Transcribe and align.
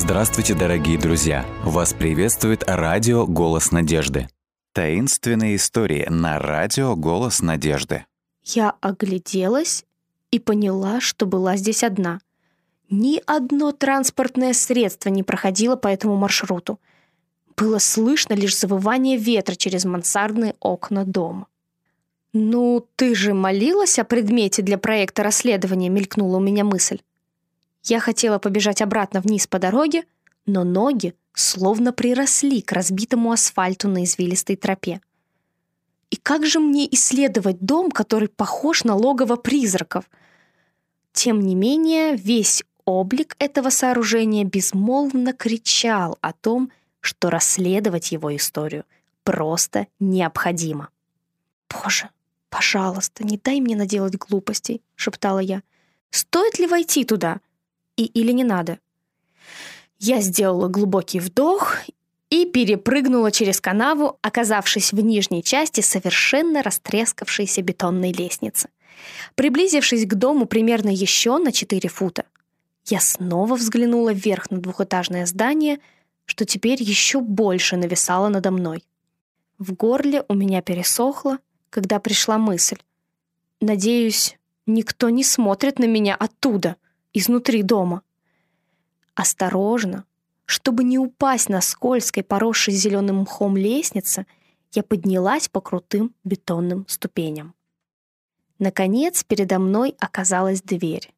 Здравствуйте, 0.00 0.54
дорогие 0.54 0.96
друзья! 0.96 1.44
Вас 1.64 1.92
приветствует 1.92 2.62
радио 2.68 3.26
«Голос 3.26 3.72
надежды». 3.72 4.28
Таинственные 4.72 5.56
истории 5.56 6.06
на 6.08 6.38
радио 6.38 6.94
«Голос 6.94 7.42
надежды». 7.42 8.06
Я 8.44 8.74
огляделась 8.80 9.84
и 10.30 10.38
поняла, 10.38 11.00
что 11.00 11.26
была 11.26 11.56
здесь 11.56 11.82
одна. 11.82 12.20
Ни 12.88 13.20
одно 13.26 13.72
транспортное 13.72 14.52
средство 14.52 15.08
не 15.08 15.24
проходило 15.24 15.74
по 15.74 15.88
этому 15.88 16.14
маршруту. 16.14 16.78
Было 17.56 17.80
слышно 17.80 18.34
лишь 18.34 18.56
завывание 18.56 19.16
ветра 19.16 19.56
через 19.56 19.84
мансардные 19.84 20.54
окна 20.60 21.04
дома. 21.04 21.48
«Ну, 22.32 22.86
ты 22.94 23.16
же 23.16 23.34
молилась 23.34 23.98
о 23.98 24.04
предмете 24.04 24.62
для 24.62 24.78
проекта 24.78 25.24
расследования»,— 25.24 25.88
мелькнула 25.90 26.36
у 26.36 26.40
меня 26.40 26.62
мысль. 26.62 27.00
Я 27.88 28.00
хотела 28.00 28.38
побежать 28.38 28.82
обратно 28.82 29.22
вниз 29.22 29.46
по 29.46 29.58
дороге, 29.58 30.04
но 30.44 30.62
ноги 30.62 31.14
словно 31.32 31.94
приросли 31.94 32.60
к 32.60 32.72
разбитому 32.72 33.32
асфальту 33.32 33.88
на 33.88 34.04
извилистой 34.04 34.56
тропе. 34.56 35.00
И 36.10 36.16
как 36.16 36.44
же 36.44 36.60
мне 36.60 36.86
исследовать 36.94 37.60
дом, 37.60 37.90
который 37.90 38.28
похож 38.28 38.84
на 38.84 38.94
логово 38.94 39.36
призраков? 39.36 40.04
Тем 41.12 41.40
не 41.40 41.54
менее, 41.54 42.14
весь 42.14 42.62
облик 42.84 43.36
этого 43.38 43.70
сооружения 43.70 44.44
безмолвно 44.44 45.32
кричал 45.32 46.18
о 46.20 46.34
том, 46.34 46.70
что 47.00 47.30
расследовать 47.30 48.12
его 48.12 48.36
историю 48.36 48.84
просто 49.24 49.86
необходимо. 49.98 50.90
«Боже, 51.70 52.10
пожалуйста, 52.50 53.24
не 53.24 53.38
дай 53.38 53.60
мне 53.60 53.76
наделать 53.76 54.16
глупостей»,— 54.16 54.82
шептала 54.94 55.38
я. 55.38 55.62
«Стоит 56.10 56.58
ли 56.58 56.66
войти 56.66 57.04
туда? 57.04 57.40
И 57.98 58.04
или 58.04 58.32
не 58.32 58.44
надо?» 58.44 58.78
Я 59.98 60.20
сделала 60.20 60.68
глубокий 60.68 61.20
вдох 61.20 61.76
и 62.30 62.46
перепрыгнула 62.46 63.32
через 63.32 63.60
канаву, 63.60 64.18
оказавшись 64.22 64.92
в 64.92 65.00
нижней 65.00 65.42
части 65.42 65.80
совершенно 65.80 66.62
растрескавшейся 66.62 67.62
бетонной 67.62 68.12
лестницы. 68.12 68.68
Приблизившись 69.34 70.06
к 70.06 70.14
дому 70.14 70.46
примерно 70.46 70.90
еще 70.90 71.38
на 71.38 71.52
4 71.52 71.88
фута, 71.88 72.24
я 72.86 73.00
снова 73.00 73.56
взглянула 73.56 74.12
вверх 74.12 74.50
на 74.50 74.58
двухэтажное 74.58 75.26
здание, 75.26 75.78
что 76.24 76.44
теперь 76.44 76.82
еще 76.82 77.20
больше 77.20 77.76
нависало 77.76 78.28
надо 78.28 78.50
мной. 78.50 78.84
В 79.58 79.72
горле 79.74 80.24
у 80.28 80.34
меня 80.34 80.62
пересохло, 80.62 81.38
когда 81.70 81.98
пришла 81.98 82.38
мысль. 82.38 82.78
Надеюсь, 83.60 84.38
никто 84.66 85.10
не 85.10 85.24
смотрит 85.24 85.78
на 85.80 85.86
меня 85.86 86.14
оттуда, 86.14 86.76
изнутри 87.18 87.62
дома. 87.62 88.02
Осторожно, 89.14 90.04
чтобы 90.44 90.84
не 90.84 90.98
упасть 90.98 91.48
на 91.48 91.60
скользкой, 91.60 92.22
поросшей 92.22 92.74
зеленым 92.74 93.18
мхом 93.18 93.56
лестнице, 93.56 94.26
я 94.72 94.82
поднялась 94.82 95.48
по 95.48 95.60
крутым 95.60 96.14
бетонным 96.24 96.86
ступеням. 96.88 97.54
Наконец, 98.58 99.24
передо 99.24 99.58
мной 99.58 99.94
оказалась 99.98 100.62
дверь. 100.62 101.12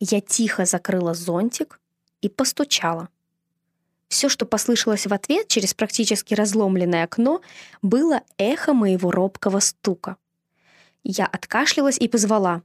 Я 0.00 0.20
тихо 0.20 0.64
закрыла 0.64 1.14
зонтик 1.14 1.80
и 2.20 2.28
постучала. 2.28 3.08
Все, 4.08 4.28
что 4.28 4.46
послышалось 4.46 5.06
в 5.06 5.12
ответ 5.12 5.48
через 5.48 5.74
практически 5.74 6.34
разломленное 6.34 7.04
окно, 7.04 7.42
было 7.82 8.22
эхо 8.38 8.72
моего 8.72 9.10
робкого 9.10 9.60
стука. 9.60 10.16
Я 11.04 11.26
откашлялась 11.26 11.98
и 11.98 12.08
позвала. 12.08 12.62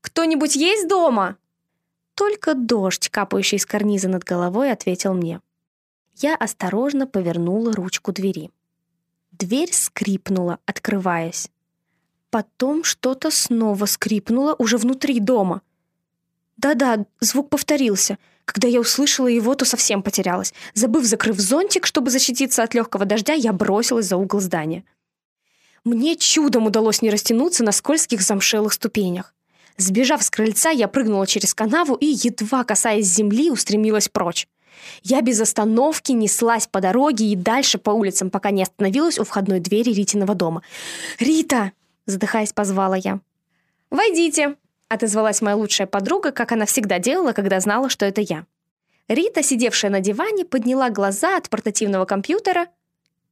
«Кто-нибудь 0.00 0.54
есть 0.54 0.88
дома?» 0.88 1.36
Только 2.18 2.56
дождь, 2.56 3.10
капающий 3.10 3.58
из 3.58 3.64
карниза 3.64 4.08
над 4.08 4.24
головой, 4.24 4.72
ответил 4.72 5.14
мне. 5.14 5.40
Я 6.16 6.34
осторожно 6.34 7.06
повернула 7.06 7.72
ручку 7.72 8.10
двери. 8.10 8.50
Дверь 9.30 9.72
скрипнула, 9.72 10.58
открываясь. 10.66 11.48
Потом 12.30 12.82
что-то 12.82 13.30
снова 13.30 13.86
скрипнуло 13.86 14.56
уже 14.58 14.78
внутри 14.78 15.20
дома. 15.20 15.62
Да-да, 16.56 17.06
звук 17.20 17.50
повторился. 17.50 18.18
Когда 18.44 18.66
я 18.66 18.80
услышала 18.80 19.28
его, 19.28 19.54
то 19.54 19.64
совсем 19.64 20.02
потерялась. 20.02 20.52
Забыв, 20.74 21.04
закрыв 21.04 21.38
зонтик, 21.38 21.86
чтобы 21.86 22.10
защититься 22.10 22.64
от 22.64 22.74
легкого 22.74 23.04
дождя, 23.04 23.34
я 23.34 23.52
бросилась 23.52 24.06
за 24.06 24.16
угол 24.16 24.40
здания. 24.40 24.82
Мне 25.84 26.16
чудом 26.16 26.66
удалось 26.66 27.00
не 27.00 27.10
растянуться 27.10 27.62
на 27.62 27.70
скользких 27.70 28.22
замшелых 28.22 28.72
ступенях. 28.72 29.36
Сбежав 29.78 30.22
с 30.22 30.30
крыльца, 30.30 30.70
я 30.70 30.88
прыгнула 30.88 31.26
через 31.26 31.54
канаву 31.54 31.94
и, 31.94 32.06
едва 32.06 32.64
касаясь 32.64 33.06
земли, 33.06 33.50
устремилась 33.50 34.08
прочь. 34.08 34.48
Я 35.04 35.22
без 35.22 35.40
остановки 35.40 36.12
неслась 36.12 36.66
по 36.66 36.80
дороге 36.80 37.26
и 37.26 37.36
дальше 37.36 37.78
по 37.78 37.90
улицам, 37.90 38.28
пока 38.30 38.50
не 38.50 38.62
остановилась 38.62 39.18
у 39.18 39.24
входной 39.24 39.60
двери 39.60 39.90
Ритиного 39.90 40.34
дома. 40.34 40.62
«Рита!»— 41.20 41.72
задыхаясь, 42.06 42.52
позвала 42.52 42.96
я. 42.96 43.20
«Войдите!» 43.90 44.56
Отозвалась 44.88 45.42
моя 45.42 45.54
лучшая 45.54 45.86
подруга, 45.86 46.32
как 46.32 46.50
она 46.52 46.66
всегда 46.66 46.98
делала, 46.98 47.32
когда 47.32 47.60
знала, 47.60 47.88
что 47.88 48.06
это 48.06 48.20
я. 48.20 48.46
Рита, 49.06 49.42
сидевшая 49.42 49.90
на 49.90 50.00
диване, 50.00 50.44
подняла 50.44 50.90
глаза 50.90 51.36
от 51.36 51.48
портативного 51.48 52.04
компьютера 52.04 52.66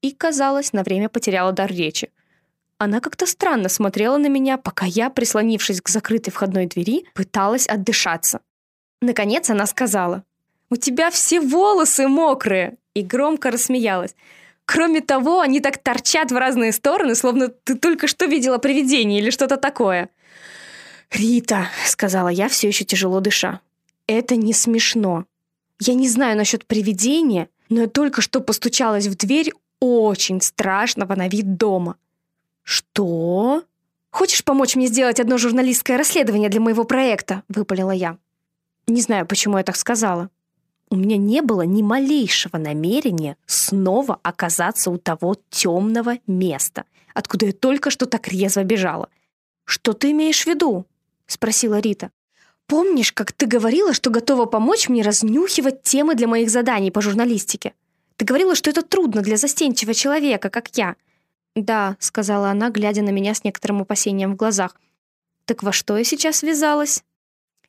и, 0.00 0.12
казалось, 0.12 0.72
на 0.72 0.82
время 0.82 1.08
потеряла 1.08 1.52
дар 1.52 1.70
речи. 1.70 2.10
Она 2.78 3.00
как-то 3.00 3.26
странно 3.26 3.68
смотрела 3.70 4.18
на 4.18 4.26
меня, 4.26 4.58
пока 4.58 4.84
я, 4.84 5.08
прислонившись 5.08 5.80
к 5.80 5.88
закрытой 5.88 6.30
входной 6.30 6.66
двери, 6.66 7.06
пыталась 7.14 7.66
отдышаться. 7.66 8.40
Наконец 9.00 9.48
она 9.48 9.66
сказала, 9.66 10.24
«У 10.68 10.76
тебя 10.76 11.10
все 11.10 11.40
волосы 11.40 12.06
мокрые!» 12.06 12.76
и 12.94 13.02
громко 13.02 13.50
рассмеялась. 13.50 14.14
«Кроме 14.66 15.00
того, 15.00 15.40
они 15.40 15.60
так 15.60 15.78
торчат 15.78 16.32
в 16.32 16.36
разные 16.36 16.72
стороны, 16.72 17.14
словно 17.14 17.48
ты 17.48 17.76
только 17.76 18.08
что 18.08 18.26
видела 18.26 18.58
привидение 18.58 19.20
или 19.20 19.30
что-то 19.30 19.56
такое». 19.56 20.10
«Рита»,— 21.10 21.68
сказала 21.86 22.28
я, 22.28 22.48
все 22.48 22.68
еще 22.68 22.84
тяжело 22.84 23.20
дыша,— 23.20 23.60
«это 24.06 24.34
не 24.36 24.52
смешно. 24.52 25.24
Я 25.78 25.94
не 25.94 26.08
знаю 26.08 26.36
насчет 26.36 26.66
привидения, 26.66 27.48
но 27.68 27.82
я 27.82 27.86
только 27.86 28.22
что 28.22 28.40
постучалась 28.40 29.06
в 29.06 29.16
дверь 29.16 29.52
очень 29.80 30.42
страшного 30.42 31.14
на 31.14 31.28
вид 31.28 31.56
дома». 31.56 31.96
«Что?» 32.66 33.62
«Хочешь 34.10 34.42
помочь 34.42 34.74
мне 34.74 34.88
сделать 34.88 35.20
одно 35.20 35.38
журналистское 35.38 35.96
расследование 35.96 36.48
для 36.48 36.60
моего 36.60 36.82
проекта?»— 36.82 37.44
выпалила 37.48 37.92
я. 37.92 38.18
Не 38.88 39.00
знаю, 39.00 39.24
почему 39.24 39.58
я 39.58 39.62
так 39.62 39.76
сказала. 39.76 40.30
У 40.90 40.96
меня 40.96 41.16
не 41.16 41.42
было 41.42 41.62
ни 41.62 41.80
малейшего 41.80 42.58
намерения 42.58 43.36
снова 43.46 44.18
оказаться 44.24 44.90
у 44.90 44.98
того 44.98 45.36
темного 45.48 46.18
места, 46.26 46.86
откуда 47.14 47.46
я 47.46 47.52
только 47.52 47.90
что 47.90 48.06
так 48.06 48.26
резво 48.26 48.64
бежала. 48.64 49.08
«Что 49.64 49.92
ты 49.92 50.10
имеешь 50.10 50.42
в 50.42 50.46
виду?»— 50.48 50.86
спросила 51.28 51.78
Рита. 51.78 52.10
«Помнишь, 52.66 53.12
как 53.12 53.30
ты 53.30 53.46
говорила, 53.46 53.92
что 53.92 54.10
готова 54.10 54.46
помочь 54.46 54.88
мне 54.88 55.02
разнюхивать 55.02 55.84
темы 55.84 56.16
для 56.16 56.26
моих 56.26 56.50
заданий 56.50 56.90
по 56.90 57.00
журналистике? 57.00 57.74
Ты 58.16 58.24
говорила, 58.24 58.56
что 58.56 58.70
это 58.70 58.82
трудно 58.82 59.22
для 59.22 59.36
застенчивого 59.36 59.94
человека, 59.94 60.50
как 60.50 60.76
я». 60.76 60.96
«Да»,— 61.56 61.96
сказала 61.98 62.50
она, 62.50 62.70
глядя 62.70 63.02
на 63.02 63.08
меня 63.08 63.34
с 63.34 63.42
некоторым 63.42 63.80
опасением 63.80 64.34
в 64.34 64.36
глазах. 64.36 64.78
«Так 65.46 65.62
во 65.62 65.72
что 65.72 65.96
я 65.96 66.04
сейчас 66.04 66.42
ввязалась?» 66.42 67.02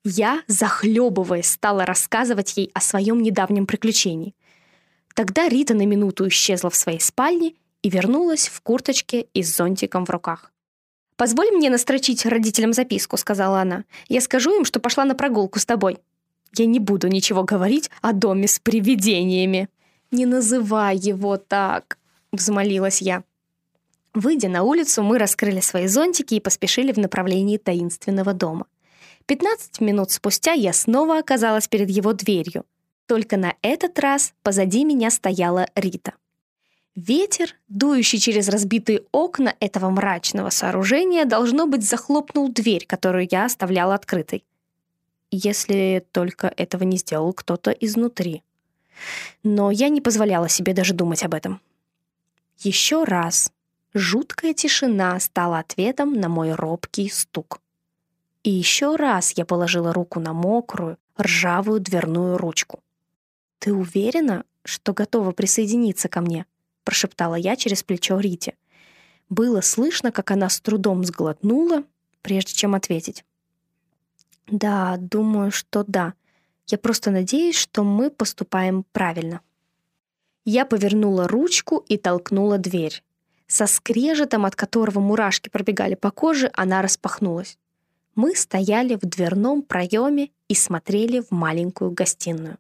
Я, 0.04 0.44
захлебываясь, 0.48 1.50
стала 1.50 1.86
рассказывать 1.86 2.56
ей 2.58 2.70
о 2.74 2.82
своем 2.82 3.22
недавнем 3.22 3.66
приключении. 3.66 4.36
Тогда 5.16 5.50
Рита 5.50 5.74
на 5.74 5.86
минуту 5.86 6.28
исчезла 6.28 6.70
в 6.70 6.76
своей 6.76 7.00
спальне 7.00 7.56
и 7.82 7.90
вернулась 7.90 8.48
в 8.48 8.62
курточке 8.62 9.28
и 9.34 9.42
с 9.42 9.56
зонтиком 9.56 10.06
в 10.06 10.10
руках. 10.10 10.52
«Позволь 11.16 11.52
мне 11.52 11.70
настрочить 11.70 12.26
родителям 12.26 12.74
записку»,— 12.74 13.18
сказала 13.18 13.62
она. 13.62 13.86
«Я 14.08 14.22
скажу 14.22 14.56
им, 14.56 14.66
что 14.66 14.80
пошла 14.80 15.06
на 15.06 15.16
прогулку 15.16 15.60
с 15.60 15.66
тобой. 15.66 15.98
Я 16.56 16.66
не 16.66 16.80
буду 16.80 17.08
ничего 17.08 17.44
говорить 17.44 17.90
о 18.02 18.14
доме 18.14 18.48
с 18.48 18.60
привидениями». 18.60 19.70
«Не 20.12 20.26
называй 20.26 20.96
его 20.96 21.38
так»,— 21.38 21.98
взмолилась 22.32 23.02
я. 23.02 23.24
Выйдя 24.18 24.50
на 24.50 24.64
улицу, 24.64 25.04
мы 25.04 25.20
раскрыли 25.20 25.60
свои 25.60 25.86
зонтики 25.86 26.34
и 26.34 26.40
поспешили 26.40 26.92
в 26.92 26.98
направлении 26.98 27.58
таинственного 27.58 28.34
дома. 28.34 28.66
15 29.28 29.80
минут 29.80 30.10
спустя 30.10 30.54
я 30.54 30.74
снова 30.74 31.20
оказалась 31.20 31.68
перед 31.68 31.92
его 31.92 32.14
дверью. 32.14 32.66
Только 33.06 33.38
на 33.38 33.54
этот 33.62 34.00
раз 34.00 34.34
позади 34.42 34.86
меня 34.86 35.12
стояла 35.12 35.68
Рита. 35.76 36.16
Ветер, 36.96 37.54
дующий 37.68 38.18
через 38.18 38.50
разбитые 38.50 39.04
окна 39.12 39.54
этого 39.60 39.92
мрачного 39.92 40.50
сооружения, 40.50 41.26
должно 41.26 41.68
быть, 41.68 41.88
захлопнул 41.88 42.50
дверь, 42.50 42.88
которую 42.88 43.28
я 43.30 43.46
оставляла 43.46 43.94
открытой. 43.94 44.44
Если 45.30 46.04
только 46.12 46.52
этого 46.58 46.82
не 46.82 46.98
сделал 46.98 47.34
кто-то 47.34 47.70
изнутри. 47.70 48.42
Но 49.44 49.70
я 49.70 49.90
не 49.90 50.02
позволяла 50.02 50.50
себе 50.50 50.74
даже 50.74 50.96
думать 50.96 51.22
об 51.22 51.36
этом. 51.36 51.62
Еще 52.58 53.04
раз 53.04 53.52
жуткая 53.94 54.54
тишина 54.54 55.20
стала 55.20 55.60
ответом 55.60 56.14
на 56.14 56.30
мой 56.30 56.54
робкий 56.54 57.10
стук. 57.10 57.62
И 58.44 58.50
еще 58.50 58.96
раз 58.96 59.34
я 59.36 59.46
положила 59.46 59.94
руку 59.94 60.20
на 60.20 60.34
мокрую, 60.34 60.98
ржавую 61.20 61.80
дверную 61.80 62.38
ручку. 62.38 62.82
«Ты 63.60 63.74
уверена, 63.74 64.46
что 64.64 64.94
готова 64.94 65.32
присоединиться 65.32 66.10
ко 66.10 66.22
мне?» 66.22 66.46
прошептала 66.88 67.36
я 67.36 67.58
через 67.58 67.84
плечо 67.84 68.18
Рите. 68.18 68.56
Было 69.28 69.60
слышно, 69.60 70.14
как 70.14 70.32
она 70.32 70.48
с 70.48 70.62
трудом 70.62 71.04
сглотнула, 71.04 71.84
прежде 72.22 72.54
чем 72.54 72.76
ответить. 72.76 73.26
«Да, 74.48 74.96
думаю, 74.98 75.52
что 75.52 75.84
да. 75.86 76.14
Я 76.68 76.78
просто 76.78 77.12
надеюсь, 77.12 77.58
что 77.58 77.84
мы 77.84 78.10
поступаем 78.10 78.86
правильно». 78.94 79.42
Я 80.46 80.66
повернула 80.66 81.28
ручку 81.28 81.84
и 81.90 81.98
толкнула 81.98 82.58
дверь. 82.58 83.04
Со 83.48 83.66
скрежетом, 83.66 84.46
от 84.46 84.56
которого 84.56 85.00
мурашки 85.00 85.50
пробегали 85.50 85.96
по 85.96 86.12
коже, 86.12 86.52
она 86.54 86.82
распахнулась. 86.82 87.58
Мы 88.16 88.36
стояли 88.36 88.96
в 88.96 89.02
дверном 89.02 89.62
проеме 89.62 90.32
и 90.50 90.56
смотрели 90.56 91.22
в 91.22 91.32
маленькую 91.32 91.92
гостиную. 91.92 92.58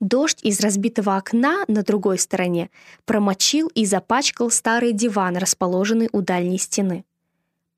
Дождь 0.00 0.40
из 0.42 0.60
разбитого 0.60 1.16
окна 1.16 1.64
на 1.68 1.82
другой 1.82 2.18
стороне 2.18 2.70
промочил 3.06 3.68
и 3.68 3.86
запачкал 3.86 4.50
старый 4.50 4.92
диван, 4.92 5.36
расположенный 5.38 6.10
у 6.12 6.20
дальней 6.20 6.58
стены. 6.58 7.04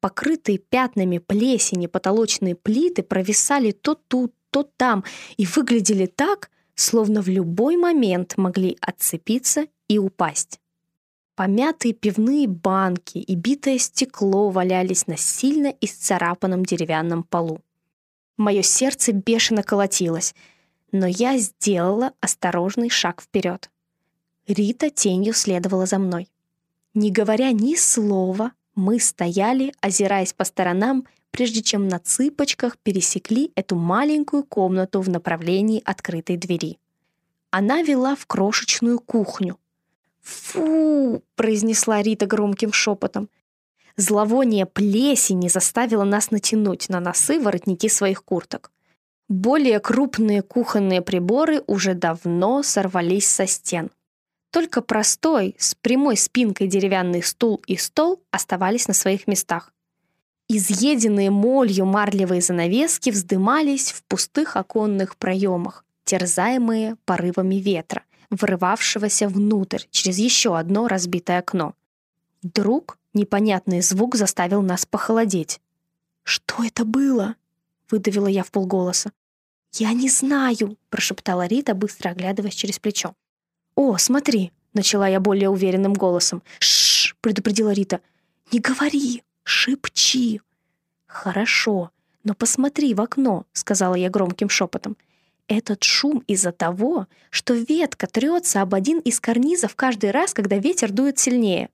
Покрытые 0.01 0.59
пятнами 0.59 1.19
плесени 1.19 1.87
потолочные 1.87 2.57
плиты 2.57 3.03
провисали 3.03 3.71
то 3.71 3.95
тут, 3.95 4.35
то 4.51 4.65
там 4.65 5.05
и 5.37 5.47
выглядели 5.47 6.07
так, 6.07 6.51
словно 6.75 7.23
в 7.23 7.29
любой 7.29 7.77
момент 7.77 8.37
могли 8.37 8.77
отцепиться 8.81 9.67
и 9.87 9.99
упасть. 9.99 10.61
Помятые 11.37 11.93
пивные 11.93 12.49
банки 12.49 13.19
и 13.19 13.35
битое 13.35 13.77
стекло 13.77 14.49
валялись 14.49 15.07
на 15.07 15.19
сильно 15.19 15.69
исцарапанном 15.83 16.65
деревянном 16.65 17.23
полу. 17.23 17.61
Мое 18.39 18.63
сердце 18.63 19.13
бешено 19.13 19.63
колотилось, 19.63 20.35
но 20.93 21.07
я 21.07 21.37
сделала 21.37 22.13
осторожный 22.21 22.89
шаг 22.89 23.21
вперед. 23.21 23.71
Рита 24.49 24.89
тенью 24.89 25.35
следовала 25.35 25.85
за 25.85 25.99
мной. 25.99 26.31
Не 26.95 27.11
говоря 27.11 27.53
ни 27.53 27.75
слова, 27.75 28.53
мы 28.75 28.99
стояли, 28.99 29.75
озираясь 29.83 30.33
по 30.33 30.45
сторонам, 30.45 31.07
прежде 31.31 31.61
чем 31.61 31.87
на 31.87 31.99
цыпочках 31.99 32.79
пересекли 32.79 33.53
эту 33.57 33.77
маленькую 33.77 34.43
комнату 34.43 35.03
в 35.03 35.11
направлении 35.11 35.83
открытой 35.85 36.39
двери. 36.39 36.79
Она 37.51 37.83
вела 37.83 38.17
в 38.17 38.25
крошечную 38.25 39.01
кухню. 39.01 39.59
«Фу!»— 40.27 41.23
произнесла 41.37 42.03
Рита 42.03 42.27
громким 42.27 42.73
шепотом. 42.73 43.29
Зловоние 43.97 44.67
плесени 44.67 45.49
заставило 45.49 46.05
нас 46.05 46.31
натянуть 46.31 46.89
на 46.89 47.01
носы 47.01 47.41
воротники 47.41 47.89
своих 47.89 48.25
курток. 48.25 48.73
Более 49.29 49.79
крупные 49.79 50.43
кухонные 50.43 51.01
приборы 51.01 51.63
уже 51.67 51.95
давно 51.95 52.63
сорвались 52.63 53.29
со 53.29 53.47
стен. 53.47 53.91
Только 54.51 54.83
простой, 54.83 55.55
с 55.59 55.75
прямой 55.77 56.17
спинкой 56.17 56.67
деревянный 56.67 57.23
стул 57.23 57.63
и 57.67 57.77
стол 57.77 58.21
оставались 58.31 58.89
на 58.89 58.95
своих 58.95 59.27
местах. 59.27 59.73
Изъеденные 60.49 61.31
молью 61.31 61.87
марлевые 61.87 62.41
занавески 62.41 63.11
вздымались 63.11 63.93
в 63.93 64.03
пустых 64.05 64.57
оконных 64.57 65.17
проемах, 65.17 65.85
терзаемые 66.05 66.97
порывами 67.05 67.57
ветра, 67.57 68.03
врывавшегося 68.31 69.29
внутрь 69.29 69.85
через 69.91 70.19
еще 70.19 70.59
одно 70.59 70.89
разбитое 70.89 71.39
окно. 71.39 71.75
Вдруг 72.43 72.99
непонятный 73.15 73.81
звук 73.81 74.17
заставил 74.17 74.63
нас 74.63 74.87
похолодеть. 74.87 75.61
«Что 76.23 76.65
это 76.65 76.85
было?»— 76.85 77.37
выдавила 77.91 78.27
я 78.27 78.43
в 78.43 78.51
полголоса. 78.51 79.13
«Я 79.73 79.93
не 79.93 80.09
знаю»,— 80.09 80.77
прошептала 80.91 81.47
Рита, 81.47 81.75
быстро 81.75 82.11
оглядываясь 82.11 82.55
через 82.55 82.79
плечо. 82.79 83.15
«О, 83.75 83.99
смотри!»— 83.99 84.53
начала 84.75 85.07
я 85.09 85.21
более 85.21 85.51
уверенным 85.51 85.93
голосом. 85.93 86.43
«Шш!»— 86.59 87.15
предупредила 87.21 87.73
Рита. 87.73 88.01
«Не 88.53 88.61
говори! 88.61 89.23
Шепчи!» 89.43 90.41
«Хорошо, 91.07 91.91
но 92.25 92.35
посмотри 92.35 92.95
в 92.95 93.01
окно»,— 93.01 93.47
сказала 93.53 93.95
я 93.95 94.11
громким 94.11 94.49
шепотом. 94.49 94.97
«Этот 95.49 95.85
шум 95.85 96.25
из-за 96.27 96.53
того, 96.53 97.07
что 97.31 97.55
ветка 97.55 98.07
трется 98.07 98.63
об 98.63 98.75
один 98.75 98.99
из 99.01 99.21
карнизов 99.21 99.77
каждый 99.77 100.11
раз, 100.11 100.35
когда 100.35 100.59
ветер 100.59 100.91
дует 100.91 101.19
сильнее». 101.19 101.71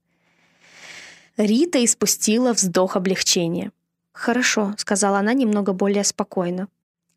Рита 1.36 1.82
испустила 1.82 2.52
вздох 2.52 2.96
облегчения. 2.96 3.72
«Хорошо»,— 4.12 4.74
сказала 4.76 5.18
она 5.18 5.32
немного 5.32 5.72
более 5.72 6.04
спокойно. 6.04 6.68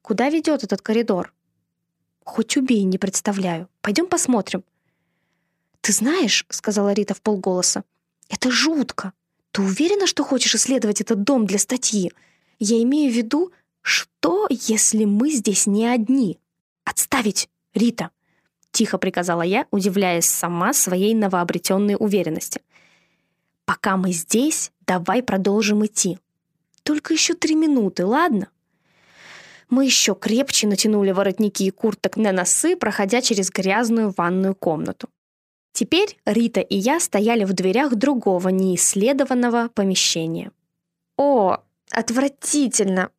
«Куда 0.02 0.30
ведет 0.30 0.64
этот 0.64 0.82
коридор?» 0.82 1.34
«Хоть 2.24 2.56
убей, 2.58 2.84
не 2.84 2.98
представляю. 2.98 3.70
Пойдем 3.82 4.08
посмотрим». 4.08 4.64
«Ты 5.82 5.92
знаешь»,— 5.92 6.46
сказала 6.50 6.94
Рита 6.94 7.14
в 7.14 7.22
полголоса,— 7.22 7.84
«это 8.30 8.50
жутко. 8.50 9.14
Ты 9.52 9.62
уверена, 9.62 10.08
что 10.08 10.24
хочешь 10.24 10.56
исследовать 10.56 11.02
этот 11.02 11.24
дом 11.24 11.46
для 11.46 11.60
статьи? 11.60 12.12
Я 12.60 12.82
имею 12.82 13.12
в 13.12 13.16
виду, 13.16 13.52
что, 13.82 14.48
если 14.50 15.06
мы 15.06 15.30
здесь 15.30 15.68
не 15.68 15.86
одни? 15.86 16.40
Отставить, 16.86 17.50
Рита!» 17.74 18.12
Тихо 18.72 18.98
приказала 18.98 19.42
я, 19.42 19.68
удивляясь 19.72 20.26
сама 20.26 20.74
своей 20.74 21.14
новообретенной 21.14 21.96
уверенности. 21.98 22.62
«Пока 23.66 23.98
мы 23.98 24.12
здесь, 24.12 24.72
давай 24.86 25.24
продолжим 25.24 25.86
идти. 25.86 26.20
Только 26.84 27.14
еще 27.14 27.34
три 27.34 27.56
минуты, 27.56 28.06
ладно?» 28.06 28.50
Мы 29.70 29.86
еще 29.86 30.14
крепче 30.14 30.68
натянули 30.68 31.12
воротники 31.12 31.64
и 31.64 31.72
курток 31.72 32.18
на 32.18 32.32
носы, 32.32 32.76
проходя 32.76 33.22
через 33.22 33.50
грязную 33.50 34.14
ванную 34.16 34.54
комнату. 34.54 35.10
Теперь 35.72 36.18
Рита 36.26 36.62
и 36.62 36.76
я 36.76 37.00
стояли 37.00 37.44
в 37.44 37.54
дверях 37.54 37.96
другого 37.96 38.50
неисследованного 38.50 39.70
помещения. 39.70 40.52
«О, 41.18 41.58
отвратительно! 41.92 43.10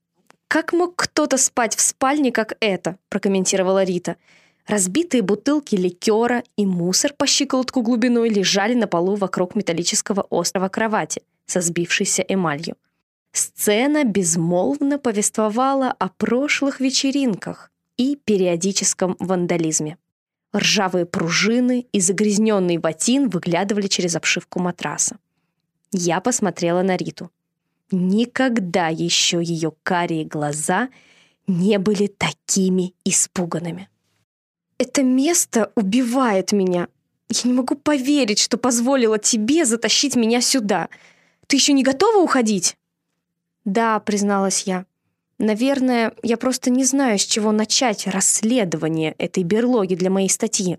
Как 0.48 0.72
мог 0.72 0.94
кто-то 0.96 1.38
спать 1.38 1.76
в 1.76 1.80
спальне, 1.80 2.30
как 2.32 2.56
это?»– 2.60 2.98
прокомментировала 3.08 3.82
Рита. 3.82 4.16
Разбитые 4.66 5.22
бутылки 5.22 5.76
ликера 5.76 6.42
и 6.56 6.66
мусор 6.66 7.12
по 7.12 7.26
щиколотку 7.26 7.82
глубиной 7.82 8.28
лежали 8.28 8.74
на 8.74 8.86
полу 8.86 9.14
вокруг 9.14 9.54
металлического 9.54 10.22
острова 10.22 10.68
кровати 10.68 11.22
со 11.46 11.60
сбившейся 11.60 12.22
эмалью. 12.22 12.76
Сцена 13.32 14.04
безмолвно 14.04 14.98
повествовала 14.98 15.90
о 15.90 16.08
прошлых 16.08 16.80
вечеринках 16.80 17.70
и 17.96 18.16
периодическом 18.16 19.16
вандализме. 19.20 19.98
Ржавые 20.56 21.06
пружины 21.06 21.86
и 21.92 22.00
загрязненный 22.00 22.78
ботин 22.78 23.28
выглядывали 23.28 23.88
через 23.88 24.16
обшивку 24.16 24.58
матраса. 24.58 25.18
Я 25.92 26.20
посмотрела 26.20 26.82
на 26.82 26.96
Риту. 26.96 27.30
Никогда 27.90 28.88
еще 28.88 29.40
ее 29.42 29.72
карие 29.84 30.24
глаза 30.24 30.88
не 31.46 31.78
были 31.78 32.08
такими 32.08 32.94
испуганными. 33.04 33.88
«Это 34.78 35.02
место 35.02 35.72
убивает 35.76 36.52
меня. 36.52 36.88
Я 37.28 37.40
не 37.44 37.52
могу 37.52 37.76
поверить, 37.76 38.40
что 38.40 38.56
позволила 38.58 39.18
тебе 39.18 39.64
затащить 39.64 40.16
меня 40.16 40.40
сюда. 40.40 40.88
Ты 41.46 41.56
еще 41.56 41.72
не 41.72 41.84
готова 41.84 42.18
уходить?» 42.18 42.76
«Да»,— 43.64 44.00
призналась 44.00 44.64
я. 44.64 44.84
«Наверное, 45.38 46.14
я 46.22 46.36
просто 46.36 46.70
не 46.70 46.84
знаю, 46.84 47.18
с 47.18 47.24
чего 47.24 47.52
начать 47.52 48.06
расследование 48.06 49.14
этой 49.18 49.44
берлоги 49.44 49.94
для 49.94 50.10
моей 50.10 50.28
статьи. 50.28 50.78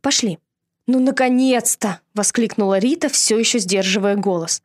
Пошли». 0.00 0.38
«Ну, 0.86 1.00
наконец-то!»— 1.00 2.00
воскликнула 2.14 2.78
Рита, 2.78 3.08
все 3.08 3.38
еще 3.38 3.58
сдерживая 3.58 4.16
голос. 4.16 4.62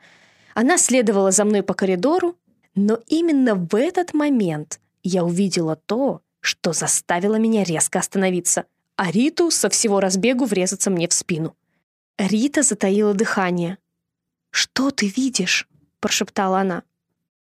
Она 0.60 0.80
следовала 0.80 1.30
за 1.30 1.46
мной 1.46 1.62
по 1.62 1.76
коридору, 1.76 2.36
но 2.74 3.00
именно 3.06 3.54
в 3.54 3.76
этот 3.76 4.16
момент 4.16 4.80
я 5.04 5.24
увидела 5.24 5.76
то, 5.76 6.22
что 6.40 6.74
заставило 6.74 7.36
меня 7.36 7.64
резко 7.64 8.00
остановиться, 8.00 8.66
а 8.96 9.12
Риту 9.12 9.52
со 9.52 9.70
всего 9.70 10.00
разбегу 10.00 10.46
врезаться 10.46 10.90
мне 10.90 11.08
в 11.08 11.14
спину. 11.14 11.56
Рита 12.18 12.64
затаила 12.64 13.14
дыхание. 13.14 13.78
«Что 14.50 14.90
ты 14.90 15.14
видишь?»— 15.16 15.70
прошептала 16.00 16.62
она. 16.62 16.82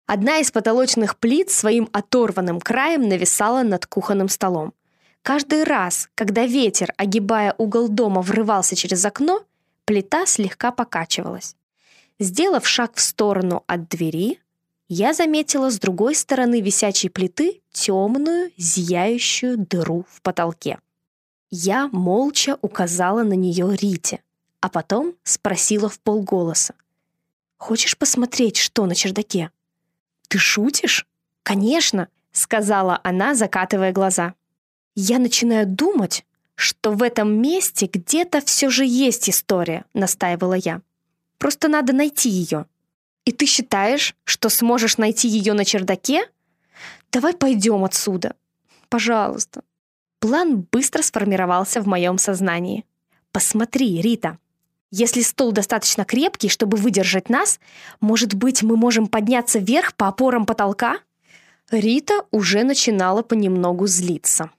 Одна 0.07 0.39
из 0.39 0.51
потолочных 0.51 1.17
плит 1.17 1.53
своим 1.53 1.89
оторванным 1.93 2.61
краем 2.61 3.09
нависала 3.09 3.63
над 3.63 3.87
кухонным 3.87 4.29
столом. 4.29 4.75
Каждый 5.23 5.63
раз, 5.63 6.09
когда 6.17 6.47
ветер, 6.47 6.93
огибая 6.97 7.55
угол 7.59 7.89
дома, 7.89 8.23
врывался 8.23 8.75
через 8.75 9.05
окно, 9.05 9.45
плита 9.85 10.27
слегка 10.27 10.73
покачивалась. 10.73 11.55
Сделав 12.21 12.67
шаг 12.67 12.95
в 12.95 13.01
сторону 13.01 13.65
от 13.67 13.89
двери, 13.89 14.41
я 14.89 15.15
заметила 15.15 15.71
с 15.71 15.79
другой 15.79 16.15
стороны 16.15 16.61
висячей 16.61 17.09
плиты 17.09 17.63
темную, 17.73 18.53
зияющую 18.57 19.59
дыру 19.59 20.07
в 20.09 20.23
потолке. 20.23 20.79
Я 21.51 21.89
молча 21.89 22.59
указала 22.63 23.23
на 23.23 23.35
нее 23.35 23.77
Рите, 23.77 24.23
а 24.61 24.69
потом 24.69 25.15
спросила 25.25 25.89
в 25.89 25.99
полголоса. 26.01 26.75
«Хочешь 27.57 27.97
посмотреть, 27.97 28.57
что 28.57 28.87
на 28.87 28.95
чердаке?» 28.95 29.51
«Ты 30.29 30.39
шутишь?» 30.39 31.07
«Конечно»,— 31.43 32.09
сказала 32.33 33.01
она, 33.03 33.35
закатывая 33.35 33.93
глаза. 33.93 34.35
«Я 34.95 35.19
начинаю 35.19 35.67
думать, 35.67 36.25
что 36.55 36.93
в 36.93 37.03
этом 37.03 37.41
месте 37.41 37.87
где-то 37.93 38.41
все 38.41 38.71
же 38.71 38.85
есть 38.85 39.29
история»,— 39.29 39.85
настаивала 39.95 40.55
я. 40.55 40.81
«Просто 41.39 41.69
надо 41.69 41.93
найти 41.93 42.29
ее». 42.29 42.67
«И 43.25 43.33
ты 43.33 43.47
считаешь, 43.47 44.15
что 44.25 44.49
сможешь 44.49 44.99
найти 44.99 45.29
ее 45.29 45.55
на 45.55 45.65
чердаке?» 45.65 46.29
«Давай 47.11 47.35
пойдем 47.35 47.85
отсюда. 47.85 48.37
Пожалуйста». 48.89 49.63
План 50.19 50.67
быстро 50.71 51.03
сформировался 51.03 51.81
в 51.81 51.87
моем 51.87 52.19
сознании. 52.19 52.85
«Посмотри, 53.33 54.01
Рита, 54.01 54.39
если 54.91 55.23
стол 55.23 55.53
достаточно 55.53 56.05
крепкий, 56.05 56.49
чтобы 56.49 56.77
выдержать 56.77 57.29
нас, 57.29 57.61
может 58.01 58.35
быть, 58.35 58.63
мы 58.63 58.77
можем 58.77 59.07
подняться 59.07 59.59
вверх 59.59 59.95
по 59.95 60.09
опорам 60.09 60.47
потолка?» 60.47 61.01
Рита 61.71 62.27
уже 62.31 62.63
начинала 62.63 63.23
понемногу 63.23 63.87
злиться. 63.87 64.51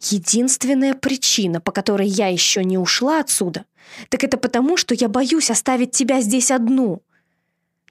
Единственная 0.00 0.94
причина, 0.94 1.60
по 1.60 1.72
которой 1.72 2.06
я 2.06 2.28
еще 2.28 2.62
не 2.64 2.78
ушла 2.78 3.20
отсюда, 3.20 3.64
так 4.08 4.24
это 4.24 4.36
потому, 4.36 4.76
что 4.76 4.94
я 4.94 5.08
боюсь 5.08 5.50
оставить 5.50 5.92
тебя 5.92 6.20
здесь 6.20 6.50
одну. 6.50 7.02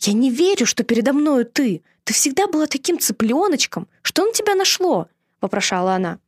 Я 0.01 0.13
не 0.13 0.29
верю, 0.29 0.65
что 0.65 0.83
передо 0.83 1.13
мною 1.13 1.45
ты. 1.45 1.81
Ты 2.03 2.13
всегда 2.13 2.47
была 2.47 2.67
таким 2.67 2.99
цыпленочком. 2.99 3.87
Что 4.01 4.25
на 4.25 4.31
тебя 4.31 4.55
нашло?»— 4.55 5.07
вопрошала 5.41 5.93
она. 5.95 6.19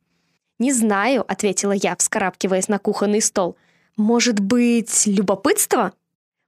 «Не 0.58 0.72
знаю»,— 0.72 1.24
ответила 1.28 1.72
я, 1.72 1.94
вскарабкиваясь 1.96 2.68
на 2.68 2.78
кухонный 2.78 3.22
стол. 3.22 3.56
«Может 3.96 4.40
быть, 4.40 5.06
любопытство? 5.06 5.92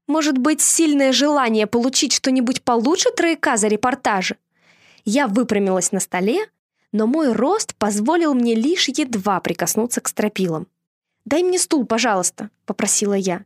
Может 0.08 0.38
быть, 0.38 0.60
сильное 0.60 1.12
желание 1.12 1.68
получить 1.68 2.12
что-нибудь 2.12 2.62
получше 2.62 3.10
трояка 3.12 3.56
за 3.56 3.68
репортажи?» 3.68 4.37
Я 5.04 5.28
выпрямилась 5.28 5.92
на 5.92 6.00
столе, 6.00 6.46
но 6.92 7.06
мой 7.06 7.32
рост 7.32 7.75
позволил 7.76 8.35
мне 8.35 8.54
лишь 8.54 8.88
едва 8.88 9.40
прикоснуться 9.40 10.00
к 10.00 10.09
стропилам. 10.09 10.66
«Дай 11.25 11.42
мне 11.42 11.59
стул, 11.59 11.85
пожалуйста»,— 11.85 12.50
попросила 12.66 13.14
я. 13.14 13.44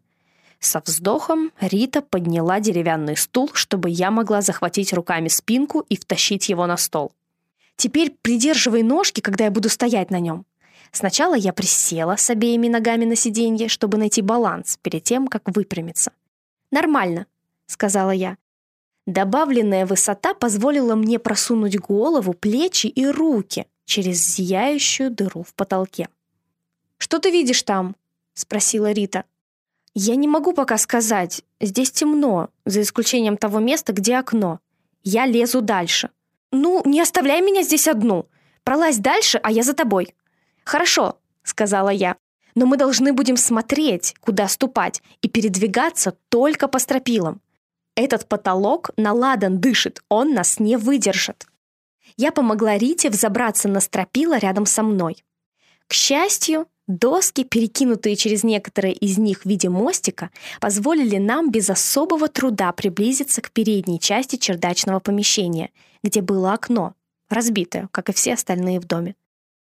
Со 0.60 0.80
вздохом 0.84 1.52
Рита 1.60 2.00
подняла 2.00 2.60
деревянный 2.60 3.16
стул, 3.16 3.50
чтобы 3.52 3.90
я 3.90 4.10
могла 4.10 4.40
захватить 4.40 4.92
руками 4.92 5.28
спинку 5.28 5.80
и 5.88 5.96
втащить 5.96 6.48
его 6.48 6.66
на 6.66 6.76
стол. 6.76 7.12
«Теперь 7.76 8.16
придерживай 8.22 8.82
ножки, 8.82 9.20
когда 9.20 9.44
я 9.44 9.50
буду 9.50 9.68
стоять 9.68 10.10
на 10.10 10.20
нем». 10.20 10.46
Сначала 10.92 11.34
я 11.34 11.52
присела 11.52 12.14
с 12.16 12.30
обеими 12.30 12.68
ногами 12.68 13.04
на 13.04 13.16
сиденье, 13.16 13.68
чтобы 13.68 13.98
найти 13.98 14.22
баланс 14.22 14.78
перед 14.80 15.02
тем, 15.02 15.26
как 15.26 15.42
выпрямиться. 15.54 16.12
«Нормально»,— 16.70 17.26
сказала 17.66 18.12
я. 18.12 18.36
Добавленная 19.06 19.84
высота 19.84 20.32
позволила 20.32 20.94
мне 20.94 21.18
просунуть 21.18 21.78
голову, 21.78 22.32
плечи 22.32 22.86
и 22.86 23.06
руки 23.06 23.66
через 23.84 24.16
зияющую 24.36 25.10
дыру 25.10 25.42
в 25.42 25.52
потолке. 25.54 26.08
«Что 26.96 27.18
ты 27.18 27.30
видишь 27.30 27.62
там?»— 27.62 27.96
спросила 28.34 28.92
Рита. 28.92 29.24
«Я 29.94 30.16
не 30.16 30.26
могу 30.26 30.54
пока 30.54 30.78
сказать. 30.78 31.42
Здесь 31.60 31.90
темно, 31.92 32.48
за 32.64 32.80
исключением 32.80 33.36
того 33.36 33.60
места, 33.60 33.92
где 33.92 34.16
окно. 34.16 34.60
Я 35.02 35.26
лезу 35.26 35.60
дальше». 35.60 36.10
«Ну, 36.50 36.82
не 36.86 37.00
оставляй 37.00 37.42
меня 37.42 37.62
здесь 37.62 37.88
одну. 37.88 38.26
Пролазь 38.62 38.98
дальше, 38.98 39.38
а 39.42 39.50
я 39.50 39.62
за 39.62 39.74
тобой». 39.74 40.14
«Хорошо»,— 40.64 41.18
сказала 41.42 41.90
я. 41.90 42.16
«Но 42.54 42.64
мы 42.64 42.76
должны 42.76 43.12
будем 43.12 43.36
смотреть, 43.36 44.14
куда 44.20 44.48
ступать, 44.48 45.02
и 45.20 45.28
передвигаться 45.28 46.16
только 46.30 46.68
по 46.68 46.78
стропилам. 46.78 47.42
Этот 47.96 48.28
потолок 48.28 48.90
наладан 48.96 49.60
дышит, 49.60 50.02
он 50.08 50.34
нас 50.34 50.58
не 50.58 50.76
выдержит. 50.76 51.46
Я 52.16 52.32
помогла 52.32 52.76
Рите 52.76 53.10
взобраться 53.10 53.68
на 53.68 53.80
стропила 53.80 54.38
рядом 54.38 54.66
со 54.66 54.82
мной. 54.82 55.24
К 55.86 55.94
счастью, 55.94 56.66
доски, 56.86 57.44
перекинутые 57.44 58.16
через 58.16 58.42
некоторые 58.42 58.94
из 58.94 59.18
них 59.18 59.42
в 59.42 59.46
виде 59.46 59.68
мостика, 59.68 60.30
позволили 60.60 61.18
нам 61.18 61.50
без 61.50 61.70
особого 61.70 62.28
труда 62.28 62.72
приблизиться 62.72 63.40
к 63.42 63.50
передней 63.50 64.00
части 64.00 64.36
чердачного 64.36 65.00
помещения, 65.00 65.70
где 66.02 66.20
было 66.20 66.52
окно, 66.52 66.94
разбитое, 67.28 67.88
как 67.92 68.08
и 68.08 68.12
все 68.12 68.34
остальные 68.34 68.80
в 68.80 68.86
доме. 68.86 69.14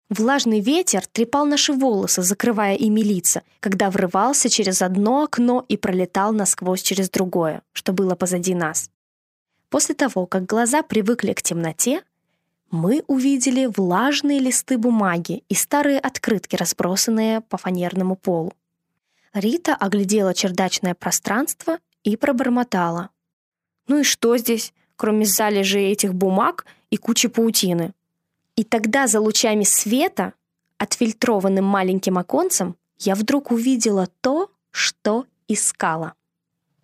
Влажный 0.09 0.59
ветер 0.59 1.05
трепал 1.05 1.45
наши 1.45 1.71
волосы, 1.71 2.23
закрывая 2.23 2.75
ими 2.75 3.01
лица, 3.01 3.43
когда 3.59 3.91
врывался 3.91 4.49
через 4.49 4.81
одно 4.81 5.23
окно 5.23 5.63
и 5.69 5.77
пролетал 5.77 6.33
насквозь 6.33 6.81
через 6.81 7.11
другое, 7.11 7.61
что 7.73 7.93
было 7.93 8.15
позади 8.15 8.55
нас. 8.55 8.89
После 9.69 9.93
того, 9.93 10.25
как 10.25 10.47
глаза 10.47 10.81
привыкли 10.81 11.33
к 11.33 11.43
темноте, 11.43 12.01
мы 12.71 13.03
увидели 13.05 13.67
влажные 13.67 14.39
листы 14.39 14.79
бумаги 14.79 15.43
и 15.47 15.53
старые 15.53 15.99
открытки, 15.99 16.55
разбросанные 16.55 17.41
по 17.41 17.57
фанерному 17.57 18.15
полу. 18.15 18.53
Рита 19.33 19.75
оглядела 19.75 20.33
чердачное 20.33 20.95
пространство 20.95 21.77
и 22.03 22.17
пробормотала. 22.17 23.11
«Ну 23.87 23.99
и 23.99 24.03
что 24.03 24.35
здесь, 24.37 24.73
кроме 24.95 25.25
залежей 25.25 25.91
этих 25.91 26.15
бумаг 26.15 26.65
и 26.89 26.97
кучи 26.97 27.27
паутины?» 27.27 27.93
И 28.59 28.65
тогда 28.65 29.07
за 29.07 29.21
лучами 29.21 29.63
света, 29.63 30.33
отфильтрованным 30.77 31.63
маленьким 31.63 32.17
оконцем, 32.17 32.75
я 32.97 33.15
вдруг 33.15 33.51
увидела 33.51 34.09
то, 34.19 34.51
что 34.69 35.25
искала. 35.47 36.13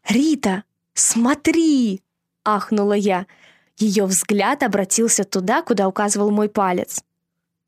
«Рита, 0.07 0.63
смотри!»— 0.93 2.01
ахнула 2.45 2.93
я. 2.93 3.27
Ее 3.75 4.05
взгляд 4.05 4.63
обратился 4.63 5.25
туда, 5.25 5.63
куда 5.63 5.89
указывал 5.89 6.31
мой 6.31 6.47
палец. 6.47 7.03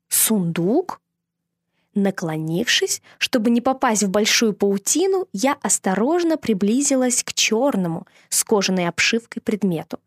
«Сундук?» 0.08 1.02
Наклонившись, 1.94 3.02
чтобы 3.18 3.50
не 3.50 3.60
попасть 3.60 4.04
в 4.04 4.08
большую 4.08 4.54
паутину, 4.54 5.28
я 5.34 5.58
осторожно 5.60 6.38
приблизилась 6.38 7.22
к 7.22 7.34
черному 7.34 8.06
с 8.30 8.42
кожаной 8.42 8.88
обшивкой 8.88 9.42
предмету. 9.42 10.00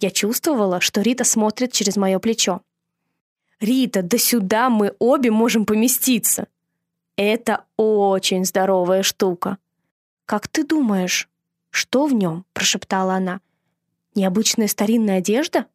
Я 0.00 0.10
чувствовала, 0.10 0.82
что 0.82 1.00
Рита 1.00 1.24
смотрит 1.24 1.72
через 1.72 1.96
мое 1.96 2.18
плечо. 2.18 2.60
«Рита, 3.60 4.02
да 4.02 4.18
сюда 4.18 4.70
мы 4.70 4.94
обе 4.98 5.30
можем 5.30 5.66
поместиться!» 5.66 6.46
«Это 7.16 7.64
очень 7.76 8.44
здоровая 8.44 9.02
штука!» 9.02 9.58
«Как 10.26 10.46
ты 10.46 10.64
думаешь, 10.64 11.28
что 11.70 12.06
в 12.06 12.12
нем?»– 12.12 12.44
прошептала 12.52 13.14
она. 13.14 13.40
«Необычная 14.14 14.68
старинная 14.68 15.18
одежда?» 15.18 15.66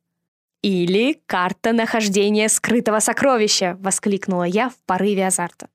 «Или 0.61 1.21
карта 1.25 1.73
нахождения 1.73 2.47
скрытого 2.47 2.99
сокровища!»— 2.99 3.77
воскликнула 3.81 4.43
я 4.43 4.69
в 4.69 4.75
порыве 4.85 5.27
азарта. 5.27 5.67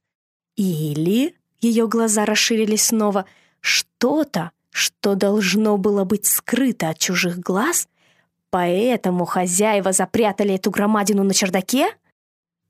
«Или...»— 0.56 1.34
ее 1.60 1.88
глаза 1.88 2.24
расширились 2.24 2.84
снова. 2.86 3.26
«Что-то, 3.60 4.52
что 4.70 5.14
должно 5.14 5.76
было 5.76 6.04
быть 6.04 6.24
скрыто 6.24 6.88
от 6.88 6.98
чужих 6.98 7.38
глаз, 7.38 7.88
Поэтому 8.50 9.24
хозяева 9.24 9.92
запрятали 9.92 10.54
эту 10.54 10.70
громадину 10.70 11.22
на 11.22 11.34
чердаке? 11.34 11.90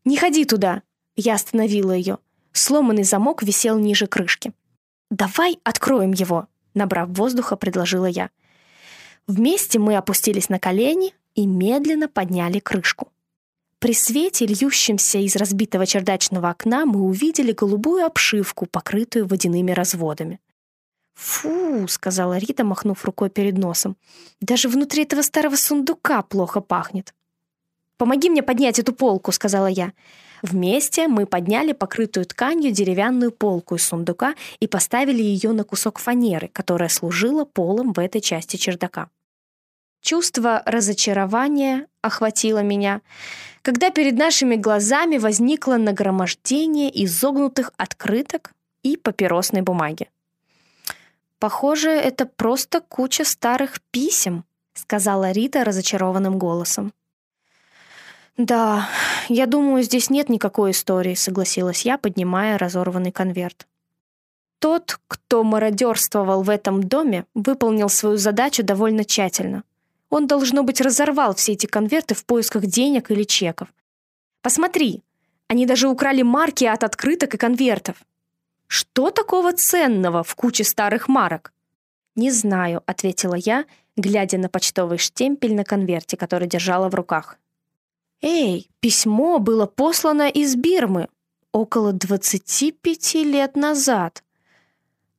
Не 0.04 0.16
ходи 0.16 0.44
туда. 0.44 0.82
Я 1.16 1.34
остановила 1.34 1.92
ее. 1.92 2.18
Сломанный 2.52 3.04
замок 3.04 3.42
висел 3.42 3.78
ниже 3.78 4.06
крышки. 4.06 4.52
Давай 5.10 5.58
откроем 5.64 6.12
его, 6.12 6.48
набрав 6.74 7.08
воздуха, 7.10 7.56
предложила 7.56 8.06
я. 8.06 8.30
Вместе 9.26 9.78
мы 9.78 9.96
опустились 9.96 10.48
на 10.48 10.58
колени 10.58 11.14
и 11.34 11.46
медленно 11.46 12.08
подняли 12.08 12.58
крышку. 12.58 13.12
При 13.78 13.94
свете, 13.94 14.44
льющемся 14.46 15.18
из 15.18 15.36
разбитого 15.36 15.86
чердачного 15.86 16.50
окна, 16.50 16.84
мы 16.84 17.00
увидели 17.00 17.52
голубую 17.52 18.04
обшивку, 18.04 18.66
покрытую 18.66 19.26
водяными 19.26 19.70
разводами. 19.70 20.40
«Фу»,— 21.18 21.86
сказала 21.88 22.38
Рита, 22.38 22.62
махнув 22.62 23.04
рукой 23.04 23.28
перед 23.28 23.58
носом. 23.58 23.96
«Даже 24.40 24.68
внутри 24.68 25.02
этого 25.02 25.22
старого 25.22 25.56
сундука 25.56 26.22
плохо 26.22 26.60
пахнет». 26.60 27.12
«Помоги 27.96 28.30
мне 28.30 28.40
поднять 28.40 28.78
эту 28.78 28.92
полку»,— 28.92 29.32
сказала 29.32 29.66
я. 29.66 29.92
Вместе 30.42 31.08
мы 31.08 31.26
подняли 31.26 31.72
покрытую 31.72 32.24
тканью 32.24 32.70
деревянную 32.70 33.32
полку 33.32 33.74
из 33.74 33.82
сундука 33.82 34.36
и 34.60 34.68
поставили 34.68 35.20
ее 35.20 35.50
на 35.50 35.64
кусок 35.64 35.98
фанеры, 35.98 36.50
которая 36.52 36.88
служила 36.88 37.44
полом 37.44 37.92
в 37.92 37.98
этой 37.98 38.20
части 38.20 38.56
чердака. 38.56 39.08
Чувство 40.00 40.62
разочарования 40.66 41.88
охватило 42.00 42.62
меня, 42.62 43.00
когда 43.62 43.90
перед 43.90 44.16
нашими 44.16 44.54
глазами 44.54 45.18
возникло 45.18 45.78
нагромождение 45.78 47.04
изогнутых 47.04 47.72
открыток 47.76 48.52
и 48.84 48.96
папиросной 48.96 49.62
бумаги. 49.62 50.08
«Похоже, 51.38 51.90
это 51.90 52.26
просто 52.26 52.80
куча 52.80 53.24
старых 53.24 53.80
писем»,— 53.90 54.44
сказала 54.74 55.30
Рита 55.30 55.64
разочарованным 55.64 56.38
голосом. 56.38 56.92
«Да, 58.36 58.88
я 59.28 59.46
думаю, 59.46 59.82
здесь 59.82 60.10
нет 60.10 60.28
никакой 60.28 60.70
истории»,— 60.72 61.14
согласилась 61.16 61.82
я, 61.84 61.98
поднимая 61.98 62.58
разорванный 62.58 63.12
конверт. 63.12 63.66
Тот, 64.58 64.98
кто 65.06 65.44
мародерствовал 65.44 66.42
в 66.42 66.50
этом 66.50 66.82
доме, 66.82 67.24
выполнил 67.34 67.88
свою 67.88 68.16
задачу 68.16 68.62
довольно 68.62 69.04
тщательно. 69.04 69.62
Он, 70.10 70.26
должно 70.26 70.62
быть, 70.62 70.80
разорвал 70.80 71.34
все 71.34 71.52
эти 71.52 71.66
конверты 71.66 72.14
в 72.14 72.24
поисках 72.24 72.66
денег 72.66 73.10
или 73.10 73.24
чеков. 73.24 73.68
«Посмотри!» 74.42 75.02
Они 75.48 75.64
даже 75.64 75.88
украли 75.88 76.22
марки 76.22 76.64
от 76.64 76.84
открыток 76.84 77.34
и 77.34 77.38
конвертов. 77.38 77.96
Что 78.68 79.10
такого 79.10 79.52
ценного 79.52 80.22
в 80.22 80.34
куче 80.34 80.62
старых 80.62 81.08
марок? 81.08 81.52
«Не 82.14 82.30
знаю»,— 82.30 82.82
ответила 82.86 83.34
я, 83.34 83.64
глядя 83.96 84.38
на 84.38 84.48
почтовый 84.48 84.98
штемпель 84.98 85.54
на 85.54 85.64
конверте, 85.64 86.16
который 86.16 86.48
держала 86.48 86.88
в 86.88 86.94
руках. 86.94 87.38
«Эй, 88.20 88.68
письмо 88.80 89.38
было 89.38 89.66
послано 89.66 90.28
из 90.28 90.54
Бирмы 90.56 91.08
около 91.52 91.92
25 91.92 93.14
лет 93.24 93.56
назад». 93.56 94.22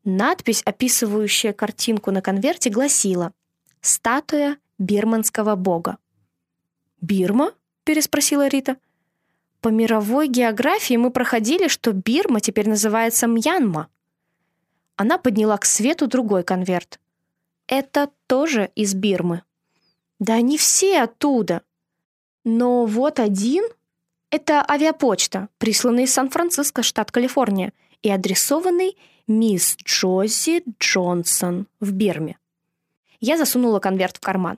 Надпись, 0.03 0.62
описывающая 0.63 1.53
картинку 1.53 2.12
на 2.12 2.22
конверте, 2.22 2.70
гласила 2.70 3.32
«Статуя 3.82 4.58
бирманского 4.77 5.56
бога». 5.56 5.98
«Бирма?»— 7.01 7.53
переспросила 7.84 8.48
Рита. 8.48 8.77
«По 9.61 9.69
мировой 9.69 10.27
географии 10.27 10.95
мы 10.95 11.11
проходили, 11.11 11.67
что 11.67 11.91
Бирма 11.91 12.39
теперь 12.39 12.69
называется 12.69 13.27
Мьянма». 13.27 13.89
Она 14.95 15.17
подняла 15.17 15.57
к 15.57 15.65
свету 15.65 16.07
другой 16.07 16.43
конверт. 16.43 16.99
«Это 17.67 18.09
тоже 18.27 18.71
из 18.75 18.93
Бирмы». 18.93 19.43
«Да 20.19 20.35
они 20.35 20.57
все 20.57 21.01
оттуда». 21.01 21.61
«Но 22.43 22.85
вот 22.85 23.19
один...» 23.19 23.65
«Это 24.31 24.63
авиапочта, 24.69 25.49
присланный 25.57 26.03
из 26.03 26.13
Сан-Франциско, 26.13 26.83
штат 26.83 27.11
Калифорния, 27.11 27.73
и 28.01 28.09
адресованный 28.09 28.97
мисс 29.27 29.75
Джози 29.83 30.63
Джонсон 30.79 31.67
в 31.79 31.91
Бирме». 31.91 32.37
Я 33.19 33.37
засунула 33.37 33.79
конверт 33.79 34.17
в 34.17 34.19
карман. 34.21 34.57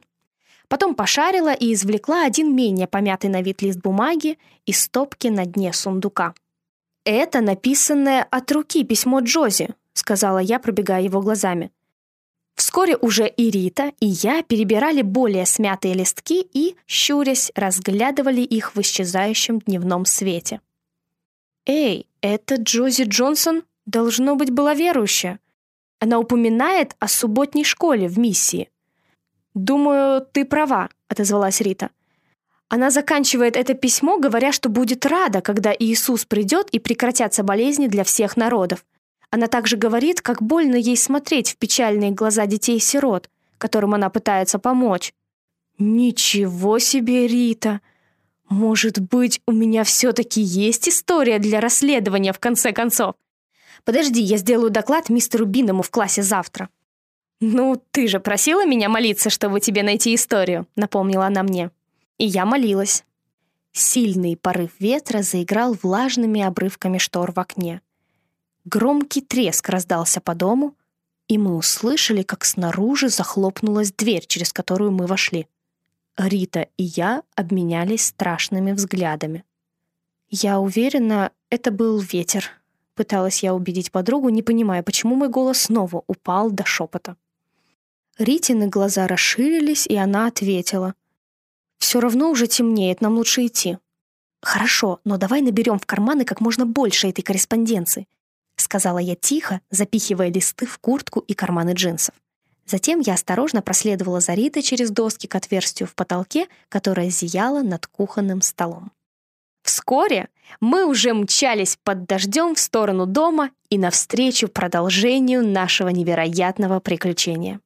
Потом 0.72 0.96
пошарила 0.96 1.54
и 1.54 1.74
извлекла 1.74 2.24
один 2.24 2.56
менее 2.56 2.88
помятый 2.88 3.30
на 3.30 3.42
вид 3.42 3.62
лист 3.62 3.80
бумаги 3.80 4.40
из 4.66 4.80
стопки 4.84 5.28
на 5.28 5.46
дне 5.46 5.74
сундука. 5.74 6.34
Это 7.04 7.42
написанное 7.42 8.24
от 8.24 8.50
руки 8.54 8.86
письмо 8.86 9.20
Джози,— 9.20 9.76
сказала 9.94 10.38
я, 10.38 10.60
пробегая 10.60 11.02
его 11.02 11.20
глазами. 11.20 11.74
Вскоре 12.56 12.96
уже 12.96 13.28
и 13.28 13.52
Рита, 13.52 13.92
и 14.00 14.06
я 14.06 14.44
перебирали 14.44 15.02
более 15.02 15.46
смятые 15.46 15.94
листки 15.94 16.42
и, 16.42 16.78
щурясь, 16.88 17.52
разглядывали 17.54 18.40
их 18.40 18.74
в 18.74 18.80
исчезающем 18.80 19.60
дневном 19.60 20.06
свете. 20.06 20.62
«Эй, 21.66 22.08
это 22.22 22.56
Джози 22.56 23.04
Джонсон, 23.04 23.64
должно 23.86 24.38
быть, 24.38 24.52
была 24.52 24.74
верующая. 24.74 25.42
Она 26.00 26.18
упоминает 26.18 26.96
о 27.00 27.10
субботней 27.10 27.66
школе 27.66 28.08
в 28.08 28.18
миссии». 28.18 28.70
«Думаю, 29.54 30.26
ты 30.32 30.46
права»,— 30.46 30.90
отозвалась 31.08 31.62
Рита. 31.62 31.90
Она 32.70 32.90
заканчивает 32.90 33.58
это 33.58 33.74
письмо, 33.74 34.18
говоря, 34.18 34.54
что 34.54 34.70
будет 34.70 35.06
рада, 35.06 35.42
когда 35.42 35.74
Иисус 35.78 36.24
придет 36.24 36.70
и 36.70 36.80
прекратятся 36.80 37.44
болезни 37.44 37.88
для 37.88 38.06
всех 38.06 38.38
народов. 38.38 38.86
Она 39.30 39.48
также 39.48 39.76
говорит, 39.76 40.22
как 40.22 40.42
больно 40.42 40.76
ей 40.76 40.96
смотреть 40.96 41.52
в 41.52 41.58
печальные 41.58 42.12
глаза 42.12 42.46
детей-сирот, 42.46 43.30
которым 43.58 43.94
она 43.94 44.10
пытается 44.10 44.58
помочь. 44.58 45.14
«Ничего 45.78 46.80
себе, 46.80 47.28
Рита! 47.28 47.82
Может 48.48 49.00
быть, 49.00 49.42
у 49.46 49.52
меня 49.52 49.84
все-таки 49.84 50.42
есть 50.42 50.88
история 50.88 51.40
для 51.40 51.60
расследования, 51.60 52.32
в 52.32 52.40
конце 52.40 52.72
концов? 52.72 53.16
Подожди, 53.84 54.22
я 54.22 54.38
сделаю 54.38 54.70
доклад 54.70 55.10
мистеру 55.10 55.46
Биному 55.46 55.82
в 55.82 55.90
классе 55.90 56.24
завтра». 56.24 56.70
«Ну, 57.44 57.82
ты 57.90 58.08
же 58.08 58.20
просила 58.20 58.68
меня 58.68 58.88
молиться, 58.88 59.32
чтобы 59.32 59.60
тебе 59.60 59.82
найти 59.82 60.14
историю»,— 60.14 60.68
напомнила 60.76 61.26
она 61.26 61.42
мне. 61.42 61.72
И 62.20 62.26
я 62.26 62.46
молилась. 62.46 63.04
Сильный 63.72 64.38
порыв 64.38 64.72
ветра 64.80 65.24
заиграл 65.24 65.76
влажными 65.82 66.42
обрывками 66.42 67.00
штор 67.00 67.32
в 67.32 67.40
окне. 67.40 67.82
Громкий 68.64 69.22
треск 69.22 69.70
раздался 69.70 70.22
по 70.22 70.36
дому, 70.36 70.76
и 71.28 71.40
мы 71.40 71.56
услышали, 71.56 72.22
как 72.22 72.46
снаружи 72.46 73.10
захлопнулась 73.10 73.92
дверь, 73.92 74.26
через 74.28 74.54
которую 74.54 74.92
мы 74.92 75.08
вошли. 75.08 75.48
Рита 76.18 76.68
и 76.78 76.84
я 76.84 77.24
обменялись 77.36 78.06
страшными 78.06 78.74
взглядами. 78.74 79.46
«Я 80.30 80.60
уверена, 80.60 81.32
это 81.50 81.72
был 81.72 82.00
ветер»,— 82.00 82.52
пыталась 82.96 83.42
я 83.42 83.56
убедить 83.56 83.92
подругу, 83.92 84.30
не 84.30 84.44
понимая, 84.44 84.84
почему 84.84 85.16
мой 85.16 85.30
голос 85.30 85.62
снова 85.62 86.04
упал 86.06 86.52
до 86.52 86.66
шепота. 86.66 87.16
Ритины 88.22 88.68
глаза 88.68 89.08
расширились, 89.08 89.88
и 89.88 89.96
она 89.96 90.28
ответила. 90.28 90.94
«Все 91.80 92.00
равно 92.00 92.30
уже 92.30 92.48
темнеет, 92.48 93.02
нам 93.02 93.16
лучше 93.18 93.46
идти». 93.46 93.78
«Хорошо, 94.42 95.00
но 95.04 95.18
давай 95.18 95.42
наберем 95.42 95.78
в 95.78 95.86
карманы 95.86 96.26
как 96.26 96.42
можно 96.42 96.66
больше 96.66 97.08
этой 97.10 97.22
корреспонденции 97.22 98.08
сказала 98.62 99.00
я 99.00 99.16
тихо, 99.16 99.60
запихивая 99.70 100.32
листы 100.32 100.66
в 100.66 100.78
куртку 100.80 101.20
и 101.20 101.34
карманы 101.34 101.74
джинсов. 101.74 102.16
Затем 102.66 103.00
я 103.00 103.16
осторожно 103.16 103.62
проследовала 103.62 104.22
за 104.22 104.34
Ритой 104.34 104.62
через 104.62 104.92
доски 104.92 105.28
к 105.28 105.36
отверстию 105.36 105.88
в 105.88 105.96
потолке, 105.96 106.48
которое 106.70 107.10
зияло 107.10 107.64
над 107.64 107.88
кухонным 107.88 108.42
столом. 108.42 108.92
Вскоре 109.64 110.30
мы 110.60 110.86
уже 110.86 111.14
мчались 111.14 111.78
под 111.84 112.06
дождем 112.06 112.56
в 112.56 112.60
сторону 112.60 113.06
дома 113.06 113.52
и 113.70 113.78
навстречу 113.78 114.48
продолжению 114.48 115.46
нашего 115.46 115.90
невероятного 115.90 116.80
приключения. 116.80 117.60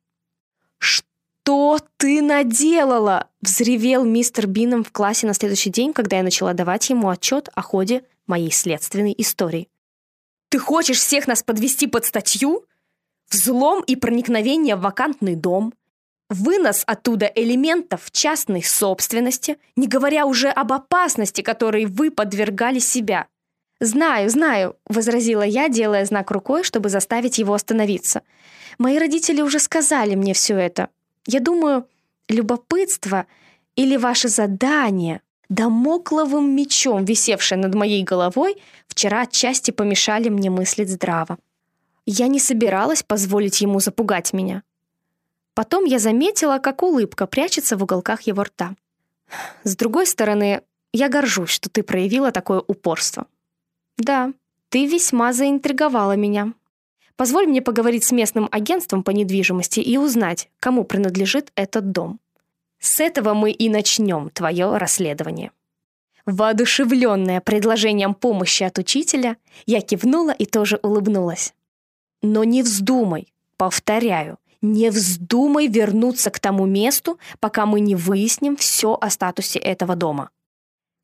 «Что 0.85 1.79
ты 1.97 2.21
наделала?»— 2.21 3.29
взревел 3.41 4.03
мистер 4.03 4.47
Бином 4.47 4.83
в 4.83 4.91
классе 4.91 5.25
на 5.25 5.33
следующий 5.33 5.69
день, 5.69 5.93
когда 5.93 6.17
я 6.17 6.23
начала 6.23 6.53
давать 6.53 6.89
ему 6.89 7.09
отчет 7.09 7.49
о 7.55 7.61
ходе 7.61 8.03
моей 8.27 8.51
следственной 8.51 9.15
истории. 9.17 9.67
Ты 10.49 10.59
хочешь 10.59 10.99
всех 10.99 11.27
нас 11.27 11.43
подвести 11.43 11.87
под 11.87 12.05
статью? 12.05 12.65
Взлом 13.29 13.83
и 13.83 13.95
проникновение 13.95 14.75
в 14.75 14.81
вакантный 14.81 15.35
дом, 15.35 15.73
вынос 16.29 16.83
оттуда 16.85 17.25
элементов 17.25 18.11
частной 18.11 18.63
собственности, 18.63 19.57
не 19.75 19.87
говоря 19.87 20.25
уже 20.25 20.49
об 20.49 20.71
опасности, 20.71 21.41
которой 21.41 21.85
вы 21.87 22.11
подвергали 22.11 22.79
себя. 22.79 23.27
«Знаю, 23.81 24.29
знаю»,— 24.29 24.77
возразила 24.87 25.41
я, 25.41 25.67
делая 25.67 26.05
знак 26.05 26.31
рукой, 26.31 26.63
чтобы 26.63 26.87
заставить 26.87 27.37
его 27.37 27.53
остановиться. 27.53 28.21
«Мои 28.77 28.97
родители 28.97 29.41
уже 29.41 29.59
сказали 29.59 30.15
мне 30.15 30.33
все 30.33 30.55
это. 30.57 30.89
Я 31.25 31.39
думаю, 31.39 31.87
любопытство 32.29 33.25
или 33.75 33.97
ваше 33.97 34.29
задание 34.29 35.21
Дамокловым 35.49 36.55
мечом, 36.55 37.05
висевшее 37.05 37.59
над 37.59 37.75
моей 37.75 38.03
головой, 38.03 38.57
вчера 38.87 39.21
отчасти 39.21 39.71
помешали 39.71 40.29
мне 40.29 40.49
мыслить 40.49 40.89
здраво. 40.89 41.37
Я 42.05 42.27
не 42.27 42.39
собиралась 42.39 43.03
позволить 43.03 43.61
ему 43.61 43.79
запугать 43.79 44.33
меня. 44.33 44.63
Потом 45.53 45.85
я 45.85 45.99
заметила, 45.99 46.57
как 46.57 46.83
улыбка 46.83 47.27
прячется 47.27 47.77
в 47.77 47.83
уголках 47.83 48.21
его 48.23 48.43
рта. 48.43 48.75
С 49.63 49.75
другой 49.75 50.07
стороны, 50.07 50.61
я 50.93 51.09
горжусь, 51.09 51.49
что 51.49 51.69
ты 51.69 51.83
проявила 51.83 52.31
такое 52.31 52.59
упорство. 52.59 53.27
Да, 53.97 54.33
ты 54.69 54.87
весьма 54.87 55.31
заинтриговала 55.31 56.15
меня. 56.15 56.53
Позволь 57.15 57.47
мне 57.47 57.61
поговорить 57.61 58.03
с 58.03 58.11
местным 58.11 58.49
агентством 58.51 59.03
по 59.03 59.11
недвижимости 59.11 59.79
и 59.79 59.97
узнать, 59.97 60.49
кому 60.59 60.83
принадлежит 60.83 61.51
этот 61.55 61.91
дом. 61.91 62.19
С 62.79 62.99
этого 62.99 63.33
мы 63.33 63.51
и 63.51 63.69
начнем 63.69 64.29
твое 64.29 64.77
расследование». 64.77 65.51
Воодушевленная 66.25 67.39
предложением 67.39 68.15
помощи 68.15 68.63
от 68.63 68.79
учителя, 68.79 69.37
я 69.67 69.81
кивнула 69.81 70.31
и 70.31 70.45
тоже 70.45 70.79
улыбнулась. 70.81 71.53
«Но 72.23 72.43
не 72.43 72.63
вздумай, 72.63 73.31
повторяю, 73.57 74.39
не 74.61 74.89
вздумай 74.89 75.67
вернуться 75.67 76.31
к 76.31 76.39
тому 76.39 76.65
месту, 76.65 77.19
пока 77.39 77.67
мы 77.67 77.79
не 77.79 77.95
выясним 77.95 78.55
все 78.55 78.97
о 78.99 79.11
статусе 79.11 79.59
этого 79.59 79.95
дома». 79.95 80.31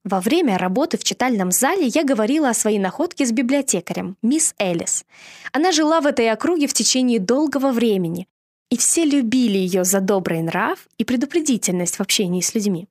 Во 0.03 0.19
время 0.19 0.57
работы 0.57 0.97
в 0.97 1.03
читальном 1.03 1.51
зале 1.51 1.85
я 1.85 2.03
говорила 2.03 2.49
о 2.49 2.55
своей 2.55 2.79
находке 2.79 3.25
с 3.25 3.31
библиотекарем, 3.31 4.17
мисс 4.23 4.55
Элис. 4.57 5.05
Она 5.51 5.71
жила 5.71 6.01
в 6.01 6.07
этой 6.07 6.31
округе 6.31 6.65
в 6.65 6.73
течение 6.73 7.19
долгого 7.19 7.71
времени, 7.71 8.27
и 8.71 8.77
все 8.77 9.05
любили 9.05 9.57
ее 9.57 9.83
за 9.83 9.99
добрый 9.99 10.41
нрав 10.41 10.87
и 10.97 11.03
предупредительность 11.03 11.97
в 11.97 12.01
общении 12.01 12.41
с 12.41 12.55
людьми. 12.55 12.87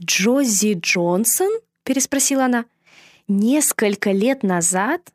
«Джози 0.00 0.74
Джонсон?»— 0.80 1.50
переспросила 1.84 2.44
она. 2.44 2.64
«Несколько 3.26 4.12
лет 4.12 4.44
назад 4.44 5.12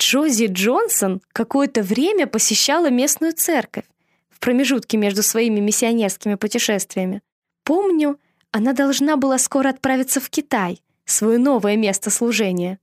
Джози 0.00 0.46
Джонсон 0.46 1.20
какое-то 1.32 1.82
время 1.82 2.26
посещала 2.26 2.88
местную 2.88 3.34
церковь 3.34 3.84
в 4.30 4.40
промежутке 4.40 4.96
между 4.96 5.22
своими 5.22 5.60
миссионерскими 5.60 6.34
путешествиями. 6.34 7.22
Помню, 7.64 8.18
она 8.52 8.72
должна 8.72 9.16
была 9.16 9.38
скоро 9.38 9.70
отправиться 9.70 10.20
в 10.20 10.30
Китай, 10.30 10.82
свое 11.04 11.38
новое 11.38 11.76
место 11.76 12.10
служения. 12.10 12.78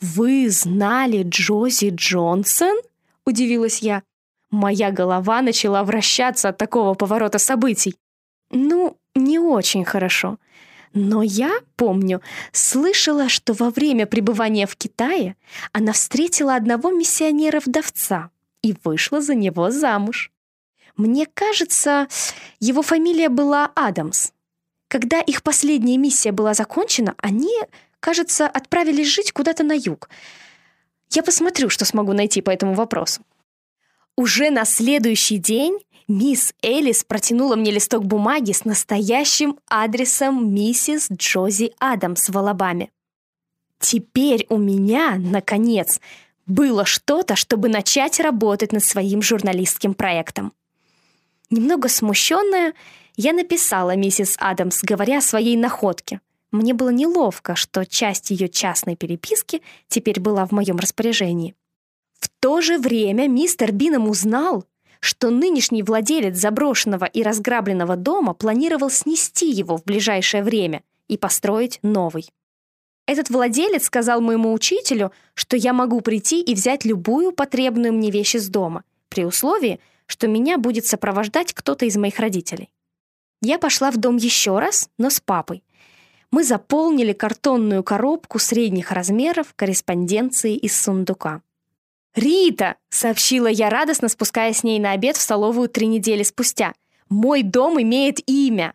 «Вы 0.00 0.48
знали 0.50 1.22
Джози 1.22 1.90
Джонсон?»— 1.94 2.76
удивилась 3.26 3.78
я. 3.78 4.02
Моя 4.50 4.90
голова 4.90 5.42
начала 5.42 5.82
вращаться 5.82 6.50
от 6.50 6.58
такого 6.58 6.94
поворота 6.94 7.38
событий. 7.38 7.96
Ну, 8.52 8.98
не 9.14 9.38
очень 9.38 9.84
хорошо. 9.84 10.38
Но 10.92 11.22
я, 11.22 11.52
помню, 11.76 12.20
слышала, 12.52 13.30
что 13.30 13.54
во 13.54 13.70
время 13.70 14.06
пребывания 14.06 14.66
в 14.66 14.76
Китае 14.76 15.36
она 15.72 15.92
встретила 15.92 16.54
одного 16.54 16.90
миссионера-вдовца 16.90 18.30
и 18.60 18.76
вышла 18.84 19.22
за 19.22 19.34
него 19.34 19.70
замуж. 19.70 20.30
Мне 20.98 21.26
кажется, 21.32 22.08
его 22.60 22.82
фамилия 22.82 23.30
была 23.30 23.70
Адамс. 23.74 24.32
Когда 24.92 25.22
их 25.22 25.42
последняя 25.42 25.96
миссия 25.96 26.32
была 26.32 26.52
закончена, 26.52 27.14
они, 27.16 27.58
кажется, 27.98 28.46
отправились 28.46 29.08
жить 29.08 29.32
куда-то 29.32 29.64
на 29.64 29.72
юг. 29.72 30.10
Я 31.08 31.22
посмотрю, 31.22 31.70
что 31.70 31.86
смогу 31.86 32.12
найти 32.12 32.42
по 32.42 32.50
этому 32.50 32.74
вопросу. 32.74 33.22
Уже 34.16 34.50
на 34.50 34.66
следующий 34.66 35.38
день 35.38 35.78
мисс 36.08 36.52
Элис 36.60 37.04
протянула 37.04 37.56
мне 37.56 37.70
листок 37.70 38.04
бумаги 38.04 38.52
с 38.52 38.66
настоящим 38.66 39.58
адресом 39.66 40.52
миссис 40.52 41.08
Джози 41.10 41.72
Адамс 41.78 42.28
в 42.28 42.36
Алабаме. 42.36 42.90
Теперь 43.78 44.44
у 44.50 44.58
меня, 44.58 45.14
наконец, 45.16 46.02
было 46.44 46.84
что-то, 46.84 47.34
чтобы 47.34 47.70
начать 47.70 48.20
работать 48.20 48.72
над 48.72 48.84
своим 48.84 49.22
журналистским 49.22 49.94
проектом. 49.94 50.52
Немного 51.48 51.88
смущенная, 51.88 52.74
я 53.16 53.32
написала 53.32 53.96
миссис 53.96 54.36
Адамс, 54.38 54.82
говоря 54.82 55.18
о 55.18 55.22
своей 55.22 55.56
находке. 55.56 56.20
Мне 56.50 56.74
было 56.74 56.90
неловко, 56.90 57.54
что 57.54 57.86
часть 57.86 58.30
ее 58.30 58.48
частной 58.48 58.96
переписки 58.96 59.62
теперь 59.88 60.20
была 60.20 60.46
в 60.46 60.52
моем 60.52 60.78
распоряжении. 60.78 61.54
В 62.20 62.28
то 62.40 62.60
же 62.60 62.78
время 62.78 63.28
мистер 63.28 63.72
Бином 63.72 64.08
узнал, 64.08 64.64
что 65.00 65.30
нынешний 65.30 65.82
владелец 65.82 66.36
заброшенного 66.36 67.06
и 67.06 67.22
разграбленного 67.22 67.96
дома 67.96 68.34
планировал 68.34 68.90
снести 68.90 69.50
его 69.50 69.76
в 69.76 69.84
ближайшее 69.84 70.42
время 70.44 70.82
и 71.08 71.18
построить 71.18 71.80
новый. 71.82 72.28
Этот 73.06 73.30
владелец 73.30 73.84
сказал 73.84 74.20
моему 74.20 74.52
учителю, 74.52 75.10
что 75.34 75.56
я 75.56 75.72
могу 75.72 76.00
прийти 76.02 76.40
и 76.40 76.54
взять 76.54 76.84
любую 76.84 77.32
потребную 77.32 77.92
мне 77.92 78.10
вещь 78.10 78.36
из 78.36 78.48
дома, 78.48 78.84
при 79.08 79.24
условии, 79.24 79.80
что 80.06 80.28
меня 80.28 80.56
будет 80.56 80.86
сопровождать 80.86 81.52
кто-то 81.52 81.84
из 81.84 81.96
моих 81.96 82.20
родителей. 82.20 82.70
Я 83.42 83.58
пошла 83.58 83.90
в 83.90 83.96
дом 83.96 84.16
еще 84.16 84.60
раз, 84.60 84.88
но 84.98 85.10
с 85.10 85.20
папой. 85.20 85.64
Мы 86.30 86.44
заполнили 86.44 87.12
картонную 87.12 87.82
коробку 87.82 88.38
средних 88.38 88.92
размеров 88.92 89.52
корреспонденции 89.54 90.56
из 90.56 90.80
сундука. 90.80 91.42
«Рита!»— 92.14 92.76
сообщила 92.88 93.48
я, 93.48 93.68
радостно 93.68 94.08
спускаясь 94.08 94.58
с 94.58 94.62
ней 94.64 94.78
на 94.78 94.92
обед 94.92 95.16
в 95.16 95.20
столовую 95.20 95.68
три 95.68 95.88
недели 95.88 96.22
спустя. 96.22 96.72
«Мой 97.08 97.42
дом 97.42 97.80
имеет 97.82 98.20
имя!» 98.28 98.74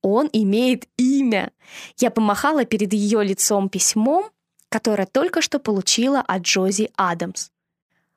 «Он 0.00 0.30
имеет 0.32 0.86
имя!» 0.96 1.50
Я 1.98 2.10
помахала 2.10 2.64
перед 2.64 2.92
ее 2.92 3.24
лицом 3.24 3.68
письмом, 3.68 4.30
которое 4.68 5.06
только 5.06 5.42
что 5.42 5.58
получила 5.58 6.20
от 6.20 6.42
Джози 6.42 6.90
Адамс. 6.96 7.50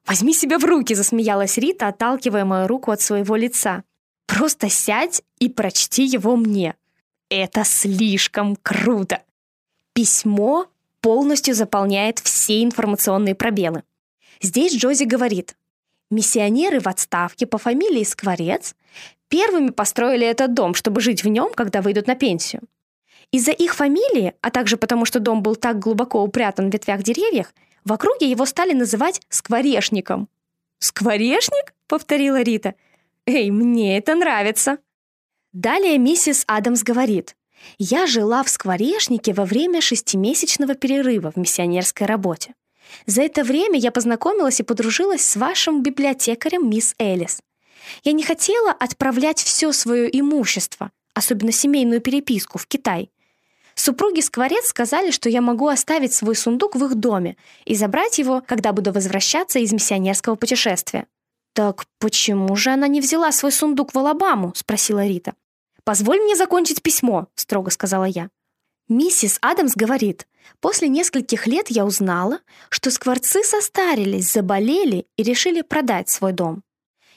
«Возьми 0.06 0.34
себя 0.34 0.60
в 0.60 0.66
руки!»— 0.66 0.94
засмеялась 0.96 1.58
Рита, 1.58 1.88
отталкивая 1.88 2.46
мою 2.46 2.68
руку 2.68 2.92
от 2.92 3.02
своего 3.02 3.36
лица. 3.36 3.84
«Просто 4.26 4.70
сядь 4.70 5.22
и 5.40 5.50
прочти 5.50 6.06
его 6.06 6.36
мне. 6.36 6.76
Это 7.30 7.64
слишком 7.64 8.56
круто!» 8.56 9.22
Письмо 9.94 10.68
полностью 11.02 11.54
заполняет 11.54 12.20
все 12.20 12.64
информационные 12.64 13.36
пробелы. 13.36 13.84
Здесь 14.42 14.76
Джози 14.76 15.04
говорит, 15.04 15.56
миссионеры 16.10 16.80
в 16.80 16.88
отставке 16.88 17.46
по 17.46 17.58
фамилии 17.58 18.04
Скворец 18.04 18.76
первыми 19.28 19.70
построили 19.70 20.26
этот 20.26 20.54
дом, 20.54 20.74
чтобы 20.74 21.02
жить 21.02 21.24
в 21.24 21.28
нем, 21.28 21.54
когда 21.54 21.82
выйдут 21.82 22.08
на 22.08 22.16
пенсию. 22.16 22.62
Из-за 23.32 23.52
их 23.52 23.76
фамилии, 23.76 24.34
а 24.42 24.52
также 24.52 24.78
потому, 24.78 25.06
что 25.06 25.20
дом 25.20 25.42
был 25.42 25.56
так 25.56 25.80
глубоко 25.80 26.22
упрятан 26.22 26.70
в 26.70 26.74
ветвях 26.74 27.02
деревьев, 27.02 27.54
в 27.86 27.94
округе 27.94 28.30
его 28.30 28.46
стали 28.46 28.74
называть 28.74 29.22
скворешником. 29.30 30.28
«Скворешник?»— 30.80 31.74
повторила 31.88 32.42
Рита. 32.42 32.76
«Эй, 33.26 33.52
мне 33.52 33.98
это 33.98 34.16
нравится!» 34.16 34.80
Далее 35.54 35.98
миссис 35.98 36.44
Адамс 36.48 36.84
говорит, 36.84 37.36
«Я 37.78 38.08
жила 38.08 38.44
в 38.44 38.50
скворешнике 38.50 39.34
во 39.34 39.46
время 39.46 39.82
шестимесячного 39.82 40.76
перерыва 40.76 41.32
в 41.32 41.38
миссионерской 41.38 42.08
работе. 42.08 42.56
За 43.06 43.22
это 43.22 43.44
время 43.44 43.78
я 43.78 43.92
познакомилась 43.92 44.60
и 44.60 44.64
подружилась 44.64 45.24
с 45.26 45.36
вашим 45.36 45.84
библиотекарем 45.84 46.70
мисс 46.70 46.96
Элис. 47.00 47.42
Я 48.04 48.12
не 48.12 48.24
хотела 48.24 48.72
отправлять 48.72 49.40
все 49.40 49.72
свое 49.72 50.08
имущество, 50.20 50.92
особенно 51.14 51.52
семейную 51.52 52.02
переписку, 52.02 52.58
в 52.58 52.68
Китай. 52.68 53.12
Супруги 53.76 54.20
Скворец 54.20 54.68
сказали, 54.68 55.12
что 55.12 55.30
я 55.30 55.42
могу 55.42 55.68
оставить 55.68 56.14
свой 56.14 56.36
сундук 56.36 56.76
в 56.76 56.86
их 56.86 56.96
доме 56.96 57.38
и 57.66 57.76
забрать 57.76 58.20
его, 58.20 58.42
когда 58.46 58.74
буду 58.74 58.92
возвращаться 58.92 59.60
из 59.60 59.72
миссионерского 59.72 60.36
путешествия. 60.36 61.08
«Так 61.54 61.86
почему 62.00 62.56
же 62.56 62.70
она 62.72 62.88
не 62.88 63.02
взяла 63.02 63.32
свой 63.32 63.52
сундук 63.52 63.94
в 63.94 64.00
Алабаму?»— 64.00 64.54
спросила 64.56 65.06
Рита. 65.06 65.34
«Позволь 65.84 66.20
мне 66.20 66.36
закончить 66.36 66.82
письмо»,— 66.82 67.28
строго 67.36 67.72
сказала 67.72 68.06
я. 68.06 68.30
Миссис 68.88 69.38
Адамс 69.42 69.74
говорит, 69.76 70.28
после 70.60 70.88
нескольких 70.90 71.48
лет 71.48 71.70
я 71.70 71.86
узнала, 71.86 72.40
что 72.70 72.92
скворцы 72.92 73.44
состарились, 73.44 74.32
заболели 74.32 75.08
и 75.16 75.24
решили 75.24 75.62
продать 75.62 76.10
свой 76.10 76.34
дом. 76.34 76.64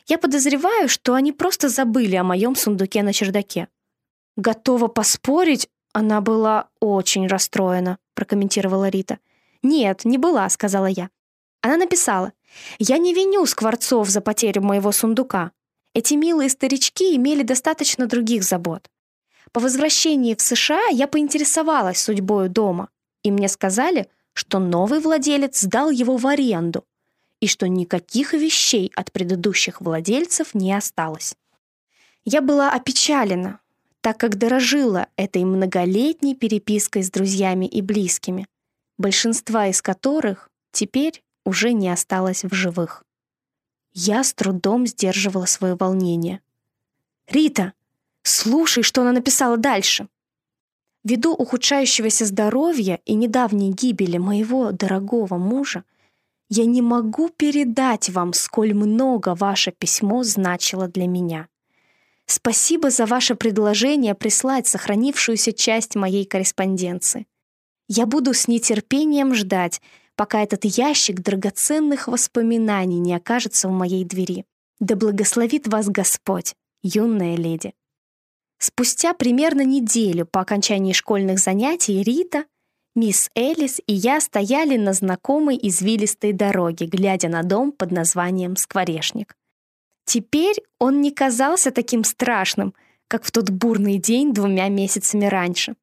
Я 0.06 0.18
подозреваю, 0.18 0.88
что 0.88 1.14
они 1.14 1.32
просто 1.32 1.68
забыли 1.68 2.14
о 2.16 2.24
моем 2.24 2.54
сундуке 2.54 3.02
на 3.02 3.12
чердаке. 3.12 3.68
Готова 4.36 4.88
поспорить, 4.88 5.68
она 5.92 6.20
была 6.20 6.68
очень 6.80 7.26
расстроена, 7.26 7.98
прокомментировала 8.14 8.88
Рита. 8.88 9.18
Нет, 9.62 10.04
не 10.04 10.18
была, 10.18 10.48
сказала 10.50 10.86
я. 10.86 11.10
Она 11.62 11.76
написала, 11.78 12.32
я 12.78 12.98
не 12.98 13.14
виню 13.14 13.46
скворцов 13.46 14.08
за 14.08 14.20
потерю 14.20 14.62
моего 14.62 14.92
сундука. 14.92 15.52
Эти 15.94 16.14
милые 16.14 16.48
старички 16.48 17.14
имели 17.16 17.42
достаточно 17.42 18.06
других 18.06 18.42
забот. 18.44 18.88
По 19.52 19.60
возвращении 19.60 20.34
в 20.34 20.42
США 20.42 20.88
я 20.90 21.06
поинтересовалась 21.06 22.00
судьбой 22.00 22.48
дома, 22.48 22.88
и 23.22 23.30
мне 23.30 23.48
сказали, 23.48 24.08
что 24.32 24.58
новый 24.58 25.00
владелец 25.00 25.60
сдал 25.60 25.90
его 25.90 26.16
в 26.16 26.26
аренду 26.26 26.84
и 27.40 27.46
что 27.46 27.68
никаких 27.68 28.32
вещей 28.32 28.90
от 28.96 29.12
предыдущих 29.12 29.80
владельцев 29.80 30.54
не 30.54 30.72
осталось. 30.72 31.36
Я 32.24 32.40
была 32.40 32.72
опечалена, 32.72 33.60
так 34.00 34.18
как 34.18 34.36
дорожила 34.36 35.08
этой 35.16 35.44
многолетней 35.44 36.34
перепиской 36.34 37.02
с 37.02 37.10
друзьями 37.10 37.66
и 37.66 37.80
близкими, 37.80 38.46
большинства 38.98 39.68
из 39.68 39.82
которых 39.82 40.50
теперь 40.72 41.23
уже 41.44 41.72
не 41.72 41.88
осталось 41.88 42.44
в 42.44 42.54
живых. 42.54 43.04
Я 43.92 44.24
с 44.24 44.34
трудом 44.34 44.86
сдерживала 44.86 45.46
свое 45.46 45.76
волнение. 45.76 46.40
«Рита, 47.28 47.72
Слушай, 48.24 48.82
что 48.82 49.02
она 49.02 49.12
написала 49.12 49.58
дальше. 49.58 50.08
Ввиду 51.04 51.34
ухудшающегося 51.34 52.24
здоровья 52.24 52.98
и 53.04 53.14
недавней 53.14 53.70
гибели 53.70 54.16
моего 54.16 54.72
дорогого 54.72 55.36
мужа, 55.36 55.84
я 56.48 56.64
не 56.64 56.80
могу 56.80 57.28
передать 57.28 58.08
вам, 58.08 58.32
сколь 58.32 58.72
много 58.72 59.34
ваше 59.34 59.72
письмо 59.72 60.22
значило 60.24 60.88
для 60.88 61.06
меня. 61.06 61.48
Спасибо 62.24 62.88
за 62.88 63.04
ваше 63.04 63.34
предложение 63.34 64.14
прислать 64.14 64.66
сохранившуюся 64.66 65.52
часть 65.52 65.94
моей 65.94 66.24
корреспонденции. 66.24 67.26
Я 67.88 68.06
буду 68.06 68.32
с 68.32 68.48
нетерпением 68.48 69.34
ждать, 69.34 69.82
пока 70.16 70.42
этот 70.42 70.64
ящик 70.64 71.20
драгоценных 71.20 72.08
воспоминаний 72.08 72.98
не 72.98 73.14
окажется 73.14 73.68
в 73.68 73.72
моей 73.72 74.04
двери. 74.04 74.44
Да 74.80 74.96
благословит 74.96 75.66
вас 75.68 75.88
Господь, 75.88 76.54
юная 76.82 77.36
леди. 77.36 77.74
Спустя 78.58 79.14
примерно 79.14 79.64
неделю 79.64 80.26
по 80.26 80.40
окончании 80.40 80.92
школьных 80.92 81.38
занятий 81.38 82.02
Рита, 82.02 82.44
мисс 82.94 83.30
Элис 83.34 83.80
и 83.86 83.92
я 83.92 84.20
стояли 84.20 84.76
на 84.76 84.92
знакомой 84.92 85.58
извилистой 85.60 86.32
дороге, 86.32 86.86
глядя 86.86 87.28
на 87.28 87.42
дом 87.42 87.72
под 87.72 87.90
названием 87.90 88.56
«Скворешник». 88.56 89.36
Теперь 90.06 90.62
он 90.78 91.00
не 91.00 91.10
казался 91.12 91.70
таким 91.70 92.04
страшным, 92.04 92.74
как 93.08 93.24
в 93.24 93.30
тот 93.30 93.50
бурный 93.50 93.98
день 93.98 94.32
двумя 94.32 94.68
месяцами 94.68 95.26
раньше. 95.26 95.76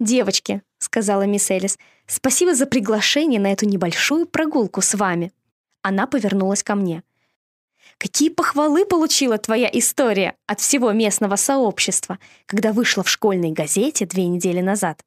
«Девочки»,— 0.00 0.62
сказала 0.78 1.22
мисс 1.22 1.50
Элис,— 1.50 1.78
«спасибо 2.06 2.54
за 2.54 2.66
приглашение 2.66 3.40
на 3.40 3.52
эту 3.52 3.66
небольшую 3.66 4.26
прогулку 4.26 4.80
с 4.80 4.94
вами». 4.94 5.32
Она 5.82 6.06
повернулась 6.06 6.62
ко 6.62 6.74
мне— 6.74 7.02
Какие 7.98 8.28
похвалы 8.28 8.84
получила 8.84 9.38
твоя 9.38 9.70
история 9.72 10.36
от 10.46 10.60
всего 10.60 10.92
местного 10.92 11.36
сообщества, 11.36 12.18
когда 12.44 12.72
вышла 12.72 13.02
в 13.02 13.08
школьной 13.08 13.52
газете 13.52 14.04
две 14.04 14.26
недели 14.26 14.60
назад? 14.60 15.02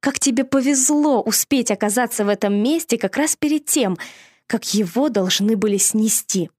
Как 0.00 0.18
тебе 0.18 0.44
повезло 0.44 1.22
успеть 1.22 1.70
оказаться 1.70 2.24
в 2.24 2.28
этом 2.28 2.54
месте 2.54 2.98
как 2.98 3.16
раз 3.16 3.36
перед 3.36 3.66
тем, 3.66 3.96
как 4.46 4.74
его 4.74 5.08
должны 5.08 5.56
были 5.56 5.76
снести. 5.76 6.50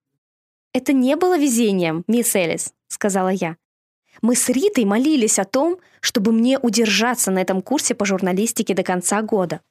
«Это 0.74 0.94
не 0.94 1.16
было 1.16 1.38
везением, 1.38 2.04
мисс 2.08 2.36
Элис»,— 2.36 2.74
сказала 2.88 3.30
я. 3.30 3.58
Мы 4.22 4.36
с 4.36 4.50
Ритой 4.50 4.86
молились 4.86 5.40
о 5.40 5.46
том, 5.46 5.78
чтобы 6.02 6.32
мне 6.32 6.60
удержаться 6.60 7.32
на 7.32 7.40
этом 7.40 7.62
курсе 7.62 7.96
по 7.96 8.06
журналистике 8.06 8.74
до 8.74 8.84
конца 8.84 9.22
года. 9.22 9.62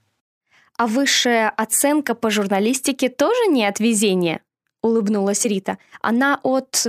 А 0.77 0.87
высшая 0.87 1.51
оценка 1.51 2.15
по 2.15 2.31
журналистике 2.31 3.09
тоже 3.09 3.47
не 3.49 3.67
от 3.67 3.81
везения, 3.81 4.43
улыбнулась 4.83 5.45
Рита. 5.45 5.79
Она 6.01 6.41
от... 6.43 6.87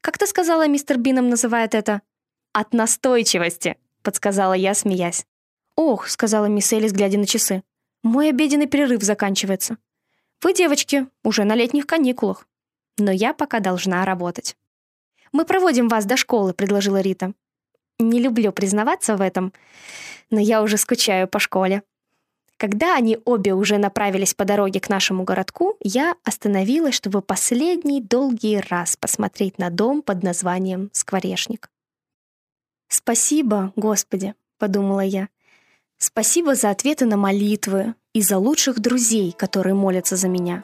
Как 0.00 0.18
ты 0.18 0.26
сказала, 0.26 0.66
мистер 0.66 0.98
Бином 0.98 1.28
называет 1.28 1.74
это? 1.74 2.02
От 2.52 2.72
настойчивости, 2.72 3.76
подсказала 4.02 4.54
я, 4.54 4.74
смеясь. 4.74 5.26
«Ох»,— 5.76 6.08
сказала 6.08 6.46
мисс 6.46 6.72
Элис, 6.72 6.92
глядя 6.92 7.18
на 7.18 7.26
часы,— 7.26 7.62
«мой 8.02 8.28
обеденный 8.28 8.66
перерыв 8.66 9.02
заканчивается. 9.02 9.78
Вы, 10.42 10.52
девочки, 10.52 11.06
уже 11.24 11.44
на 11.44 11.54
летних 11.54 11.86
каникулах. 11.86 12.46
Но 12.98 13.10
я 13.10 13.32
пока 13.32 13.60
должна 13.60 14.04
работать». 14.04 14.56
«Мы 15.32 15.44
проводим 15.44 15.88
вас 15.88 16.04
до 16.04 16.16
школы»,— 16.16 16.52
предложила 16.54 17.00
Рита. 17.00 17.32
Не 17.98 18.20
люблю 18.20 18.52
признаваться 18.52 19.16
в 19.16 19.20
этом, 19.20 19.52
но 20.30 20.40
я 20.40 20.62
уже 20.62 20.76
скучаю 20.76 21.28
по 21.28 21.38
школе. 21.38 21.82
Когда 22.56 22.96
они 22.96 23.18
обе 23.24 23.54
уже 23.54 23.78
направились 23.78 24.34
по 24.34 24.44
дороге 24.44 24.80
к 24.80 24.88
нашему 24.88 25.24
городку, 25.24 25.76
я 25.80 26.14
остановилась, 26.24 26.94
чтобы 26.94 27.22
последний 27.22 28.00
долгий 28.00 28.60
раз 28.68 28.96
посмотреть 28.96 29.58
на 29.58 29.70
дом 29.70 30.02
под 30.02 30.22
названием 30.22 30.90
Скворечник. 30.92 31.70
«Спасибо, 32.88 33.72
Господи»,— 33.74 34.34
подумала 34.58 35.00
я. 35.00 35.28
«Спасибо 35.98 36.54
за 36.54 36.70
ответы 36.70 37.04
на 37.06 37.16
молитвы 37.16 37.94
и 38.12 38.22
за 38.22 38.38
лучших 38.38 38.80
друзей, 38.80 39.32
которые 39.32 39.74
молятся 39.74 40.16
за 40.16 40.28
меня. 40.28 40.62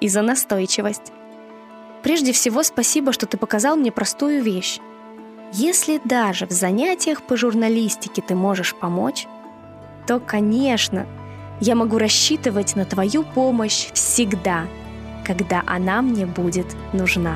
И 0.00 0.08
за 0.08 0.22
настойчивость. 0.22 1.12
Прежде 2.02 2.32
всего, 2.32 2.62
спасибо, 2.62 3.12
что 3.12 3.26
ты 3.26 3.36
показал 3.36 3.76
мне 3.76 3.92
простую 3.92 4.42
вещь. 4.42 4.78
Если 5.52 6.00
даже 6.04 6.46
в 6.46 6.50
занятиях 6.50 7.22
по 7.22 7.36
журналистике 7.36 8.22
ты 8.22 8.34
можешь 8.34 8.74
помочь, 8.74 9.26
то, 10.06 10.20
конечно, 10.20 11.06
я 11.60 11.74
могу 11.74 11.98
рассчитывать 11.98 12.76
на 12.76 12.84
твою 12.84 13.22
помощь 13.22 13.88
всегда, 13.92 14.66
когда 15.24 15.62
она 15.66 16.00
мне 16.02 16.24
будет 16.24 16.66
нужна. 16.92 17.34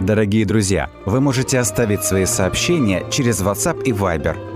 Дорогие 0.00 0.46
друзья, 0.46 0.88
вы 1.04 1.20
можете 1.20 1.58
оставить 1.58 2.04
свои 2.04 2.26
сообщения 2.26 3.04
через 3.10 3.42
WhatsApp 3.42 3.82
и 3.82 3.90
Viber 3.90 4.55